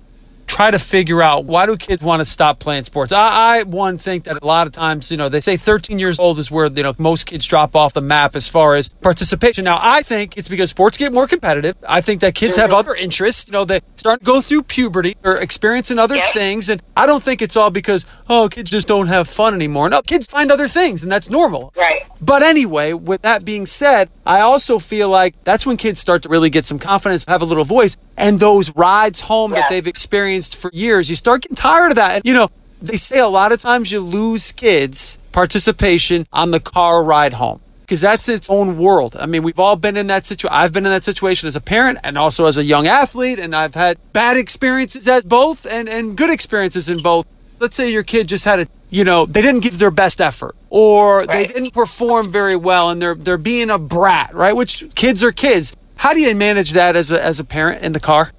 try 0.59 0.73
to 0.73 0.79
figure 0.81 1.23
out 1.23 1.45
why 1.45 1.67
do 1.67 1.77
kids 1.77 2.03
want 2.03 2.19
to 2.19 2.25
stop 2.25 2.59
playing 2.59 2.83
sports. 2.83 3.13
I, 3.13 3.59
I 3.59 3.63
one 3.63 3.97
think 3.97 4.25
that 4.25 4.43
a 4.43 4.45
lot 4.45 4.67
of 4.67 4.73
times, 4.73 5.09
you 5.09 5.17
know, 5.17 5.29
they 5.29 5.41
say 5.41 5.57
13 5.57 6.01
years 6.01 6.19
old 6.19 6.41
is 6.41 6.51
where 6.51 6.67
you 6.67 6.83
know 6.83 6.95
most 6.99 7.27
kids 7.27 7.47
drop 7.47 7.77
off 7.77 7.95
the 7.95 8.01
map 8.01 8.35
as 8.35 8.49
far 8.49 8.75
as 8.75 8.89
participation. 8.89 9.65
Now, 9.65 9.79
I 9.81 10.03
think 10.03 10.37
it's 10.37 10.49
because 10.49 10.71
sports 10.71 10.97
get 10.97 11.13
more 11.13 11.29
competitive. 11.29 11.77
I 11.89 12.01
think 12.01 12.23
that 12.23 12.35
kids 12.35 12.57
have 12.57 12.73
other 12.73 12.93
interests. 12.93 13.47
You 13.47 13.53
know, 13.53 13.65
they 13.65 13.83
start 13.95 14.19
to 14.19 14.27
go 14.27 14.41
through 14.41 14.65
puberty 14.65 15.17
or 15.25 15.41
experiencing 15.41 16.01
other 16.01 16.17
Yes. 16.17 16.35
things, 16.35 16.69
and 16.69 16.83
I 16.97 17.07
don't 17.07 17.23
think 17.23 17.41
it's 17.41 17.57
all 17.57 17.71
because 17.71 18.05
oh, 18.29 18.49
kids 18.51 18.69
just 18.69 18.89
don't 18.89 19.07
have 19.07 19.29
fun 19.29 19.55
anymore. 19.55 19.89
No, 19.89 20.03
kids 20.03 20.27
find 20.27 20.51
other 20.51 20.67
things, 20.67 21.05
and 21.05 21.13
that's 21.13 21.31
normal. 21.31 21.73
Right. 21.77 22.01
But 22.21 22.43
anyway, 22.43 22.95
with 22.95 23.23
that 23.23 23.45
being 23.45 23.65
said, 23.65 24.11
I 24.27 24.41
also 24.41 24.81
feel 24.81 25.09
like 25.09 25.37
that's 25.45 25.65
when 25.65 25.77
kids 25.77 26.01
start 26.01 26.25
to 26.25 26.29
really 26.29 26.51
get 26.51 26.65
some 26.65 26.81
confidence, 26.81 27.25
have 27.29 27.43
a 27.43 27.45
little 27.45 27.65
voice, 27.65 27.97
and 28.17 28.41
those 28.41 28.75
rides 28.75 29.21
home 29.21 29.53
that 29.53 29.71
they've 29.71 29.87
experienced 29.87 30.48
for 30.55 30.71
years, 30.73 31.11
you 31.11 31.17
start 31.17 31.43
getting 31.43 31.57
tired 31.57 31.93
of 31.93 31.97
that. 31.97 32.13
And 32.13 32.25
you 32.25 32.35
know, 32.35 32.49
they 32.81 32.97
say 32.97 33.19
a 33.19 33.29
lot 33.29 33.53
of 33.53 33.61
times 33.61 33.91
you 33.91 34.01
lose 34.01 34.53
kids 34.53 35.17
participation 35.33 36.27
on 36.33 36.51
the 36.51 36.61
car 36.61 37.03
ride 37.03 37.35
home. 37.35 37.61
Because 37.81 38.03
that's 38.03 38.29
its 38.29 38.51
own 38.51 38.77
world. 38.77 39.17
I 39.19 39.25
mean, 39.25 39.43
we've 39.43 39.59
all 39.59 39.75
been 39.75 39.97
in 39.97 40.09
that 40.09 40.27
situation. 40.27 40.55
I've 40.55 40.75
been 40.75 40.85
in 40.85 40.93
that 40.93 41.05
situation 41.05 41.47
as 41.47 41.57
a 41.57 41.61
parent 41.61 41.99
and 42.05 42.19
also 42.19 42.45
as 42.45 42.59
a 42.59 42.63
young 42.63 42.87
athlete, 42.87 43.39
and 43.39 43.57
I've 43.57 43.75
had 43.75 43.97
bad 44.13 44.37
experiences 44.37 45.09
as 45.09 45.25
both 45.25 45.65
and, 45.65 45.89
and 45.89 46.15
good 46.15 46.29
experiences 46.29 46.91
in 46.91 46.99
both 46.99 47.27
let's 47.61 47.77
say 47.77 47.91
your 47.91 48.03
kid 48.03 48.29
just 48.29 48.45
had 48.45 48.61
a 48.61 48.67
you 48.91 49.05
know 49.05 49.27
they 49.27 49.43
didn't 49.43 49.61
give 49.61 49.79
their 49.79 49.91
best 49.91 50.21
effort 50.21 50.55
or 50.71 51.27
they 51.27 51.47
didn't 51.47 51.73
perform 51.73 52.31
very 52.31 52.57
well 52.57 52.91
and 52.91 53.01
they're 53.03 53.15
they're 53.15 53.39
being 53.39 53.71
a 53.71 53.79
brat 53.79 54.33
right 54.33 54.55
which 54.55 54.85
kids 54.95 55.23
are 55.23 55.33
kids 55.33 55.75
how 55.97 56.13
do 56.15 56.21
you 56.21 56.35
manage 56.35 56.73
that 56.73 56.97
as 56.97 57.11
a 57.11 57.23
as 57.23 57.41
a 57.41 57.45
parent 57.45 57.83
in 57.83 57.93
the 57.93 58.01
car 58.01 58.31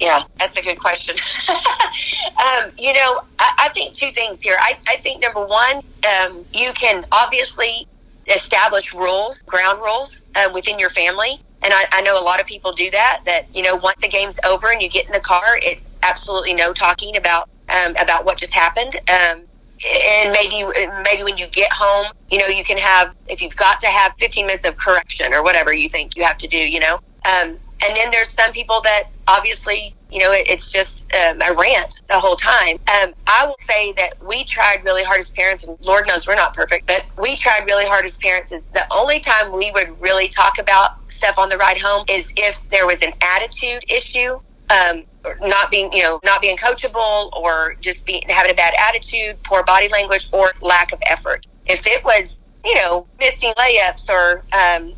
Yeah, 0.00 0.18
that's 0.38 0.56
a 0.56 0.62
good 0.62 0.78
question. 0.78 1.14
um, 2.64 2.70
you 2.78 2.92
know, 2.92 3.20
I, 3.38 3.66
I 3.66 3.68
think 3.68 3.94
two 3.94 4.08
things 4.08 4.42
here. 4.42 4.56
I, 4.58 4.72
I 4.88 4.96
think 4.96 5.22
number 5.22 5.46
one, 5.46 5.76
um, 5.76 6.44
you 6.52 6.70
can 6.74 7.04
obviously 7.12 7.86
establish 8.26 8.94
rules, 8.94 9.42
ground 9.42 9.78
rules 9.78 10.26
uh, 10.36 10.50
within 10.52 10.78
your 10.78 10.88
family. 10.88 11.38
And 11.62 11.72
I, 11.72 11.84
I 11.92 12.02
know 12.02 12.20
a 12.20 12.24
lot 12.24 12.40
of 12.40 12.46
people 12.46 12.72
do 12.72 12.90
that. 12.90 13.20
That 13.24 13.46
you 13.54 13.62
know, 13.62 13.76
once 13.76 14.00
the 14.00 14.08
game's 14.08 14.40
over 14.46 14.70
and 14.70 14.82
you 14.82 14.90
get 14.90 15.06
in 15.06 15.12
the 15.12 15.20
car, 15.20 15.42
it's 15.62 15.98
absolutely 16.02 16.54
no 16.54 16.72
talking 16.72 17.16
about 17.16 17.48
um, 17.70 17.92
about 18.00 18.24
what 18.26 18.36
just 18.36 18.54
happened. 18.54 18.94
Um, 19.08 19.44
and 19.84 20.32
maybe 20.32 20.64
maybe 21.04 21.22
when 21.24 21.36
you 21.38 21.46
get 21.48 21.70
home, 21.72 22.06
you 22.30 22.38
know, 22.38 22.46
you 22.46 22.64
can 22.64 22.78
have 22.78 23.14
if 23.28 23.42
you've 23.42 23.56
got 23.56 23.80
to 23.80 23.86
have 23.86 24.12
15 24.18 24.46
minutes 24.46 24.66
of 24.66 24.76
correction 24.76 25.32
or 25.32 25.42
whatever 25.42 25.72
you 25.72 25.88
think 25.88 26.16
you 26.16 26.24
have 26.24 26.38
to 26.38 26.48
do, 26.48 26.58
you 26.58 26.80
know. 26.80 26.98
Um, 27.24 27.56
and 27.84 27.96
then 27.96 28.10
there's 28.10 28.30
some 28.30 28.52
people 28.52 28.80
that 28.82 29.04
obviously, 29.28 29.92
you 30.10 30.20
know, 30.20 30.32
it, 30.32 30.48
it's 30.48 30.72
just 30.72 31.12
um, 31.14 31.40
a 31.42 31.54
rant 31.54 32.02
the 32.08 32.14
whole 32.14 32.36
time. 32.36 32.76
Um, 32.76 33.14
I 33.28 33.46
will 33.46 33.58
say 33.58 33.92
that 33.92 34.14
we 34.26 34.44
tried 34.44 34.84
really 34.84 35.04
hard 35.04 35.18
as 35.18 35.30
parents, 35.30 35.66
and 35.66 35.78
Lord 35.84 36.06
knows 36.06 36.26
we're 36.26 36.34
not 36.34 36.54
perfect, 36.54 36.86
but 36.86 37.04
we 37.20 37.34
tried 37.36 37.64
really 37.66 37.84
hard 37.84 38.04
as 38.04 38.18
parents. 38.18 38.52
Is 38.52 38.68
the 38.68 38.84
only 38.94 39.20
time 39.20 39.52
we 39.52 39.70
would 39.72 40.00
really 40.00 40.28
talk 40.28 40.58
about 40.60 40.96
stuff 41.12 41.38
on 41.38 41.48
the 41.48 41.56
ride 41.56 41.78
home 41.80 42.04
is 42.10 42.32
if 42.36 42.70
there 42.70 42.86
was 42.86 43.02
an 43.02 43.12
attitude 43.22 43.84
issue. 43.90 44.38
Um, 44.70 45.04
not 45.42 45.70
being, 45.70 45.92
you 45.92 46.02
know, 46.02 46.18
not 46.24 46.40
being 46.40 46.56
coachable 46.56 47.32
or 47.32 47.74
just 47.80 48.06
being 48.06 48.22
having 48.28 48.50
a 48.50 48.54
bad 48.54 48.74
attitude, 48.78 49.36
poor 49.44 49.62
body 49.64 49.88
language, 49.88 50.26
or 50.32 50.52
lack 50.62 50.92
of 50.92 51.00
effort. 51.06 51.46
If 51.66 51.86
it 51.86 52.04
was, 52.04 52.40
you 52.64 52.74
know, 52.76 53.06
missing 53.18 53.52
layups 53.58 54.10
or, 54.10 54.42
um, 54.52 54.92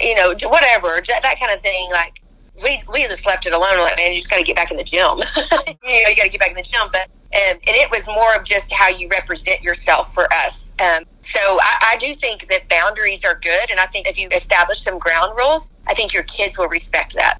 you 0.00 0.14
know, 0.16 0.34
whatever, 0.48 0.88
that 1.06 1.20
that 1.22 1.38
kind 1.38 1.52
of 1.52 1.60
thing, 1.60 1.88
like 1.90 2.14
we 2.62 2.78
we 2.92 3.02
just 3.04 3.26
left 3.26 3.46
it 3.46 3.52
alone. 3.52 3.78
Like, 3.78 3.96
man, 3.96 4.12
you 4.12 4.18
just 4.18 4.30
got 4.30 4.38
to 4.38 4.44
get 4.44 4.56
back 4.56 4.70
in 4.70 4.76
the 4.76 4.84
gym. 4.84 5.18
you 5.84 6.02
know, 6.02 6.08
you 6.08 6.16
got 6.16 6.24
to 6.24 6.30
get 6.30 6.40
back 6.40 6.50
in 6.50 6.56
the 6.56 6.66
gym. 6.66 6.88
But 6.92 7.08
um, 7.34 7.58
and 7.66 7.74
it 7.76 7.90
was 7.90 8.06
more 8.06 8.34
of 8.38 8.44
just 8.44 8.74
how 8.74 8.88
you 8.88 9.08
represent 9.08 9.62
yourself 9.62 10.12
for 10.14 10.24
us. 10.44 10.72
Um, 10.80 11.04
so 11.20 11.40
I, 11.40 11.94
I 11.94 11.96
do 11.98 12.12
think 12.12 12.48
that 12.48 12.68
boundaries 12.68 13.24
are 13.24 13.38
good, 13.40 13.70
and 13.70 13.80
I 13.80 13.86
think 13.86 14.06
if 14.06 14.20
you 14.20 14.28
establish 14.30 14.78
some 14.78 14.98
ground 14.98 15.36
rules, 15.36 15.72
I 15.88 15.94
think 15.94 16.14
your 16.14 16.22
kids 16.24 16.58
will 16.58 16.68
respect 16.68 17.14
that. 17.16 17.38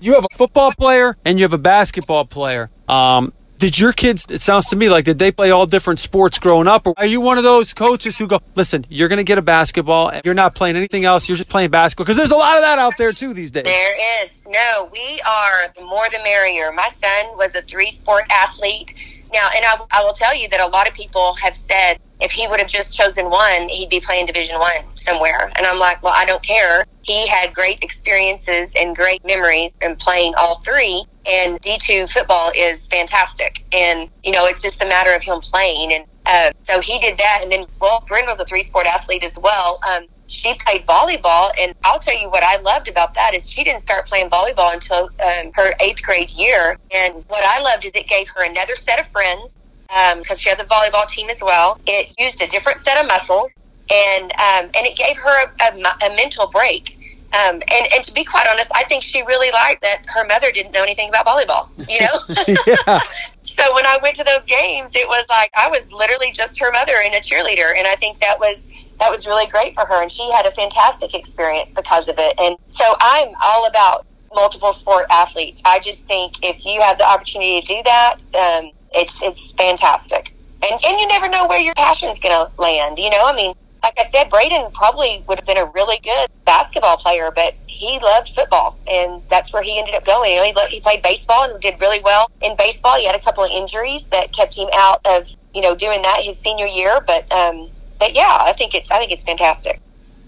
You 0.00 0.14
have 0.14 0.24
a 0.30 0.34
football 0.34 0.72
player 0.72 1.16
and 1.24 1.38
you 1.38 1.44
have 1.44 1.52
a 1.52 1.58
basketball 1.58 2.24
player. 2.24 2.70
Um, 2.88 3.32
did 3.58 3.78
your 3.78 3.92
kids 3.92 4.26
it 4.30 4.40
sounds 4.40 4.68
to 4.68 4.76
me 4.76 4.88
like 4.88 5.04
did 5.04 5.18
they 5.18 5.30
play 5.30 5.50
all 5.50 5.66
different 5.66 5.98
sports 5.98 6.38
growing 6.38 6.68
up? 6.68 6.86
Or 6.86 6.94
are 6.96 7.06
you 7.06 7.20
one 7.20 7.38
of 7.38 7.44
those 7.44 7.72
coaches 7.74 8.18
who 8.18 8.26
go 8.26 8.40
listen 8.54 8.84
you're 8.88 9.08
going 9.08 9.18
to 9.18 9.24
get 9.24 9.38
a 9.38 9.42
basketball 9.42 10.08
and 10.08 10.24
you're 10.24 10.34
not 10.34 10.54
playing 10.54 10.76
anything 10.76 11.04
else 11.04 11.28
you're 11.28 11.36
just 11.36 11.48
playing 11.48 11.70
basketball 11.70 12.04
because 12.04 12.16
there's 12.16 12.30
a 12.30 12.36
lot 12.36 12.56
of 12.56 12.62
that 12.62 12.78
out 12.78 12.94
there 12.96 13.12
too 13.12 13.34
these 13.34 13.50
days. 13.50 13.64
There 13.64 14.24
is. 14.24 14.46
No 14.46 14.88
we 14.92 15.20
are 15.28 15.72
the 15.76 15.84
more 15.84 16.06
the 16.10 16.20
merrier. 16.24 16.72
My 16.72 16.88
son 16.88 17.36
was 17.36 17.54
a 17.54 17.62
three 17.62 17.90
sport 17.90 18.24
athlete 18.30 19.07
now 19.32 19.46
and 19.56 19.64
I, 19.64 20.00
I 20.00 20.04
will 20.04 20.12
tell 20.12 20.36
you 20.36 20.48
that 20.50 20.60
a 20.60 20.68
lot 20.68 20.88
of 20.88 20.94
people 20.94 21.34
have 21.42 21.54
said 21.54 21.98
if 22.20 22.32
he 22.32 22.46
would 22.48 22.58
have 22.58 22.68
just 22.68 22.96
chosen 22.96 23.26
one, 23.26 23.68
he'd 23.68 23.90
be 23.90 24.00
playing 24.00 24.26
Division 24.26 24.58
One 24.58 24.82
somewhere. 24.96 25.52
And 25.56 25.64
I'm 25.66 25.78
like, 25.78 26.02
well, 26.02 26.14
I 26.16 26.24
don't 26.24 26.42
care. 26.42 26.84
He 27.02 27.26
had 27.28 27.54
great 27.54 27.82
experiences 27.82 28.74
and 28.78 28.94
great 28.96 29.24
memories 29.24 29.78
in 29.80 29.94
playing 29.96 30.34
all 30.36 30.56
three. 30.56 31.04
And 31.30 31.60
D2 31.60 32.12
football 32.12 32.50
is 32.56 32.88
fantastic. 32.88 33.58
And, 33.72 34.10
you 34.24 34.32
know, 34.32 34.46
it's 34.46 34.62
just 34.62 34.82
a 34.82 34.86
matter 34.86 35.14
of 35.14 35.22
him 35.22 35.40
playing. 35.40 35.92
And 35.92 36.04
uh, 36.26 36.50
so 36.64 36.80
he 36.80 36.98
did 36.98 37.18
that. 37.18 37.40
And 37.42 37.52
then, 37.52 37.64
well, 37.80 38.04
Bryn 38.08 38.24
was 38.26 38.40
a 38.40 38.44
three 38.44 38.62
sport 38.62 38.86
athlete 38.86 39.24
as 39.24 39.38
well. 39.42 39.78
Um, 39.94 40.06
she 40.28 40.54
played 40.60 40.86
volleyball. 40.86 41.50
And 41.60 41.74
I'll 41.84 41.98
tell 41.98 42.18
you 42.18 42.30
what 42.30 42.44
I 42.44 42.60
loved 42.60 42.88
about 42.88 43.14
that 43.14 43.34
is 43.34 43.50
she 43.50 43.64
didn't 43.64 43.80
start 43.80 44.06
playing 44.06 44.30
volleyball 44.30 44.72
until 44.72 45.04
um, 45.04 45.52
her 45.54 45.70
eighth 45.82 46.04
grade 46.04 46.30
year. 46.30 46.76
And 46.94 47.24
what 47.26 47.42
I 47.44 47.60
loved 47.62 47.84
is 47.84 47.92
it 47.94 48.06
gave 48.06 48.28
her 48.36 48.48
another 48.48 48.76
set 48.76 49.00
of 49.00 49.06
friends 49.06 49.58
because 49.88 50.30
um, 50.30 50.36
she 50.36 50.50
had 50.50 50.58
the 50.58 50.64
volleyball 50.64 51.08
team 51.08 51.30
as 51.30 51.42
well. 51.42 51.80
It 51.86 52.14
used 52.18 52.42
a 52.42 52.46
different 52.46 52.78
set 52.78 53.00
of 53.00 53.08
muscles, 53.08 53.56
and 53.90 54.24
um, 54.32 54.70
and 54.76 54.86
it 54.86 54.96
gave 54.96 55.16
her 55.16 55.44
a, 55.44 55.48
a, 55.64 56.12
a 56.12 56.16
mental 56.16 56.46
break. 56.48 56.94
Um, 57.28 57.56
and, 57.56 57.86
and 57.94 58.04
to 58.04 58.14
be 58.14 58.24
quite 58.24 58.46
honest, 58.50 58.72
I 58.74 58.84
think 58.84 59.02
she 59.02 59.20
really 59.22 59.50
liked 59.50 59.82
that 59.82 59.98
her 60.08 60.26
mother 60.26 60.50
didn't 60.50 60.72
know 60.72 60.82
anything 60.82 61.08
about 61.08 61.26
volleyball. 61.26 61.68
You 61.88 62.00
know. 62.00 62.16
yeah. 62.86 62.98
so 63.42 63.74
when 63.74 63.86
I 63.86 63.98
went 64.02 64.16
to 64.16 64.24
those 64.24 64.44
games, 64.44 64.94
it 64.94 65.08
was 65.08 65.24
like 65.30 65.50
I 65.56 65.68
was 65.68 65.90
literally 65.90 66.32
just 66.32 66.60
her 66.60 66.70
mother 66.70 66.94
and 67.02 67.14
a 67.14 67.20
cheerleader, 67.20 67.72
and 67.76 67.86
I 67.86 67.96
think 67.96 68.18
that 68.18 68.38
was 68.38 68.77
that 69.00 69.10
was 69.10 69.26
really 69.26 69.46
great 69.46 69.74
for 69.74 69.84
her, 69.84 70.02
and 70.02 70.10
she 70.10 70.30
had 70.32 70.46
a 70.46 70.50
fantastic 70.50 71.14
experience 71.14 71.74
because 71.74 72.08
of 72.08 72.16
it. 72.18 72.34
And 72.40 72.56
so 72.66 72.84
I'm 73.00 73.28
all 73.42 73.66
about 73.66 74.06
multiple 74.34 74.72
sport 74.72 75.04
athletes. 75.10 75.62
I 75.64 75.80
just 75.80 76.06
think 76.06 76.34
if 76.42 76.66
you 76.66 76.80
have 76.80 76.98
the 76.98 77.04
opportunity 77.04 77.60
to 77.60 77.66
do 77.66 77.82
that, 77.84 78.16
um, 78.34 78.70
it's 78.92 79.22
it's 79.22 79.52
fantastic. 79.52 80.30
And 80.70 80.80
and 80.84 81.00
you 81.00 81.06
never 81.08 81.28
know 81.28 81.46
where 81.46 81.60
your 81.60 81.74
passion's 81.76 82.20
going 82.20 82.34
to 82.34 82.60
land. 82.60 82.98
You 82.98 83.10
know, 83.10 83.24
I 83.24 83.34
mean, 83.34 83.54
like 83.82 83.94
I 83.98 84.04
said, 84.04 84.30
Braden 84.30 84.70
probably 84.74 85.22
would 85.28 85.38
have 85.38 85.46
been 85.46 85.58
a 85.58 85.70
really 85.74 85.98
good 86.02 86.28
basketball 86.44 86.96
player, 86.96 87.30
but 87.34 87.54
he 87.66 87.98
loved 88.02 88.28
football, 88.28 88.76
and 88.90 89.22
that's 89.30 89.54
where 89.54 89.62
he 89.62 89.78
ended 89.78 89.94
up 89.94 90.04
going. 90.04 90.32
You 90.32 90.38
know, 90.38 90.44
he, 90.44 90.76
he 90.76 90.80
played 90.80 91.02
baseball 91.02 91.44
and 91.44 91.60
did 91.60 91.80
really 91.80 92.00
well 92.02 92.30
in 92.42 92.56
baseball. 92.56 92.98
He 92.98 93.06
had 93.06 93.14
a 93.14 93.20
couple 93.20 93.44
of 93.44 93.50
injuries 93.50 94.08
that 94.08 94.32
kept 94.32 94.58
him 94.58 94.68
out 94.74 95.00
of 95.06 95.28
you 95.54 95.62
know 95.62 95.76
doing 95.76 96.02
that 96.02 96.20
his 96.22 96.38
senior 96.38 96.66
year, 96.66 96.98
but 97.06 97.30
um, 97.32 97.68
but 97.98 98.14
yeah, 98.14 98.38
I 98.40 98.52
think 98.52 98.74
it's 98.74 98.90
I 98.90 98.98
think 98.98 99.12
it's 99.12 99.24
fantastic. 99.24 99.80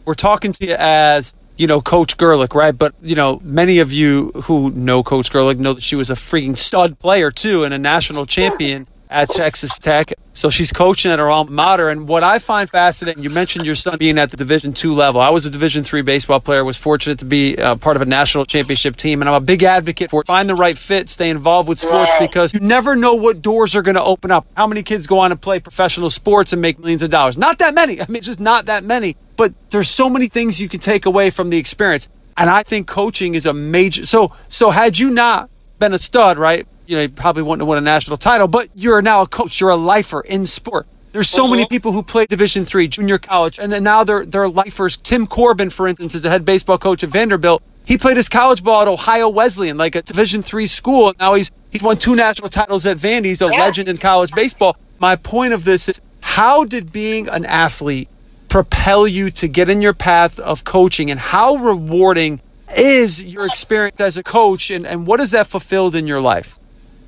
We're 0.04 0.14
talking 0.14 0.52
to 0.52 0.66
you 0.66 0.76
as 0.78 1.34
you 1.60 1.66
know, 1.66 1.82
Coach 1.82 2.16
Gerlich, 2.16 2.54
right? 2.54 2.76
But, 2.76 2.94
you 3.02 3.14
know, 3.14 3.38
many 3.44 3.80
of 3.80 3.92
you 3.92 4.30
who 4.44 4.70
know 4.70 5.02
Coach 5.02 5.30
Gerlich 5.30 5.58
know 5.58 5.74
that 5.74 5.82
she 5.82 5.94
was 5.94 6.08
a 6.08 6.14
freaking 6.14 6.56
stud 6.56 6.98
player, 6.98 7.30
too, 7.30 7.64
and 7.64 7.74
a 7.74 7.78
national 7.78 8.24
champion 8.24 8.86
at 9.10 9.28
Texas 9.28 9.78
Tech. 9.78 10.12
So 10.32 10.48
she's 10.48 10.72
coaching 10.72 11.10
at 11.10 11.18
her 11.18 11.28
alma 11.28 11.50
mater. 11.50 11.88
And 11.88 12.08
what 12.08 12.22
I 12.22 12.38
find 12.38 12.70
fascinating, 12.70 13.22
you 13.22 13.30
mentioned 13.30 13.66
your 13.66 13.74
son 13.74 13.96
being 13.98 14.18
at 14.18 14.30
the 14.30 14.36
Division 14.36 14.72
two 14.72 14.94
level. 14.94 15.20
I 15.20 15.30
was 15.30 15.44
a 15.44 15.50
Division 15.50 15.84
three 15.84 16.02
baseball 16.02 16.40
player, 16.40 16.64
was 16.64 16.78
fortunate 16.78 17.18
to 17.18 17.24
be 17.24 17.58
uh, 17.58 17.76
part 17.76 17.96
of 17.96 18.02
a 18.02 18.06
national 18.06 18.46
championship 18.46 18.96
team. 18.96 19.20
And 19.20 19.28
I'm 19.28 19.34
a 19.34 19.44
big 19.44 19.62
advocate 19.62 20.10
for 20.10 20.24
find 20.24 20.48
the 20.48 20.54
right 20.54 20.76
fit, 20.76 21.08
stay 21.10 21.30
involved 21.30 21.68
with 21.68 21.78
sports 21.78 22.10
because 22.20 22.54
you 22.54 22.60
never 22.60 22.96
know 22.96 23.14
what 23.14 23.42
doors 23.42 23.74
are 23.76 23.82
going 23.82 23.96
to 23.96 24.04
open 24.04 24.30
up. 24.30 24.46
How 24.56 24.66
many 24.66 24.82
kids 24.82 25.06
go 25.06 25.18
on 25.18 25.32
and 25.32 25.40
play 25.40 25.60
professional 25.60 26.10
sports 26.10 26.52
and 26.52 26.62
make 26.62 26.78
millions 26.78 27.02
of 27.02 27.10
dollars? 27.10 27.36
Not 27.36 27.58
that 27.58 27.74
many. 27.74 28.00
I 28.00 28.06
mean, 28.08 28.16
it's 28.16 28.26
just 28.26 28.40
not 28.40 28.66
that 28.66 28.84
many. 28.84 29.16
But 29.36 29.52
there's 29.70 29.90
so 29.90 30.08
many 30.08 30.28
things 30.28 30.60
you 30.60 30.68
can 30.68 30.80
take 30.80 31.06
away 31.06 31.30
from 31.30 31.50
the 31.50 31.58
experience. 31.58 32.08
And 32.36 32.48
I 32.48 32.62
think 32.62 32.86
coaching 32.86 33.34
is 33.34 33.46
a 33.46 33.52
major. 33.52 34.06
So, 34.06 34.32
so 34.48 34.70
had 34.70 34.98
you 34.98 35.10
not 35.10 35.50
been 35.80 35.94
a 35.94 35.98
stud, 35.98 36.38
right? 36.38 36.66
you 36.90 36.96
know, 36.96 37.02
you 37.02 37.08
probably 37.08 37.42
wouldn't 37.42 37.60
have 37.60 37.68
won 37.68 37.78
a 37.78 37.82
national 37.82 38.16
title, 38.16 38.48
but 38.48 38.68
you're 38.74 39.00
now 39.00 39.22
a 39.22 39.26
coach. 39.26 39.60
You're 39.60 39.70
a 39.70 39.76
lifer 39.76 40.22
in 40.22 40.44
sport. 40.44 40.88
There's 41.12 41.28
so 41.28 41.46
many 41.46 41.62
uh-huh. 41.62 41.68
people 41.68 41.92
who 41.92 42.02
play 42.02 42.26
Division 42.26 42.64
three, 42.64 42.88
junior 42.88 43.16
college, 43.16 43.60
and 43.60 43.72
then 43.72 43.84
now 43.84 44.02
they're 44.02 44.26
they're 44.26 44.48
lifers. 44.48 44.96
Tim 44.96 45.28
Corbin, 45.28 45.70
for 45.70 45.86
instance, 45.86 46.16
is 46.16 46.22
the 46.22 46.30
head 46.30 46.44
baseball 46.44 46.78
coach 46.78 47.04
at 47.04 47.10
Vanderbilt. 47.10 47.62
He 47.86 47.96
played 47.96 48.16
his 48.16 48.28
college 48.28 48.64
ball 48.64 48.82
at 48.82 48.88
Ohio 48.88 49.28
Wesleyan, 49.28 49.78
like 49.78 49.94
a 49.94 50.02
Division 50.02 50.42
three 50.42 50.66
school. 50.66 51.12
Now 51.20 51.34
he's 51.34 51.50
he's 51.70 51.82
won 51.84 51.96
two 51.96 52.16
national 52.16 52.48
titles 52.48 52.84
at 52.86 52.96
Vandy. 52.96 53.26
He's 53.26 53.40
a 53.40 53.46
legend 53.46 53.88
in 53.88 53.96
college 53.96 54.32
baseball. 54.32 54.76
My 55.00 55.14
point 55.14 55.52
of 55.52 55.64
this 55.64 55.88
is, 55.88 56.00
how 56.20 56.64
did 56.64 56.92
being 56.92 57.28
an 57.28 57.44
athlete 57.44 58.08
propel 58.48 59.06
you 59.06 59.30
to 59.30 59.46
get 59.46 59.70
in 59.70 59.80
your 59.80 59.94
path 59.94 60.40
of 60.40 60.64
coaching, 60.64 61.08
and 61.08 61.20
how 61.20 61.54
rewarding 61.54 62.40
is 62.80 63.22
your 63.22 63.46
experience 63.46 64.00
as 64.00 64.16
a 64.16 64.22
coach, 64.22 64.70
and, 64.70 64.86
and 64.86 65.06
what 65.06 65.20
has 65.20 65.30
that 65.32 65.46
fulfilled 65.46 65.94
in 65.94 66.06
your 66.06 66.20
life? 66.20 66.56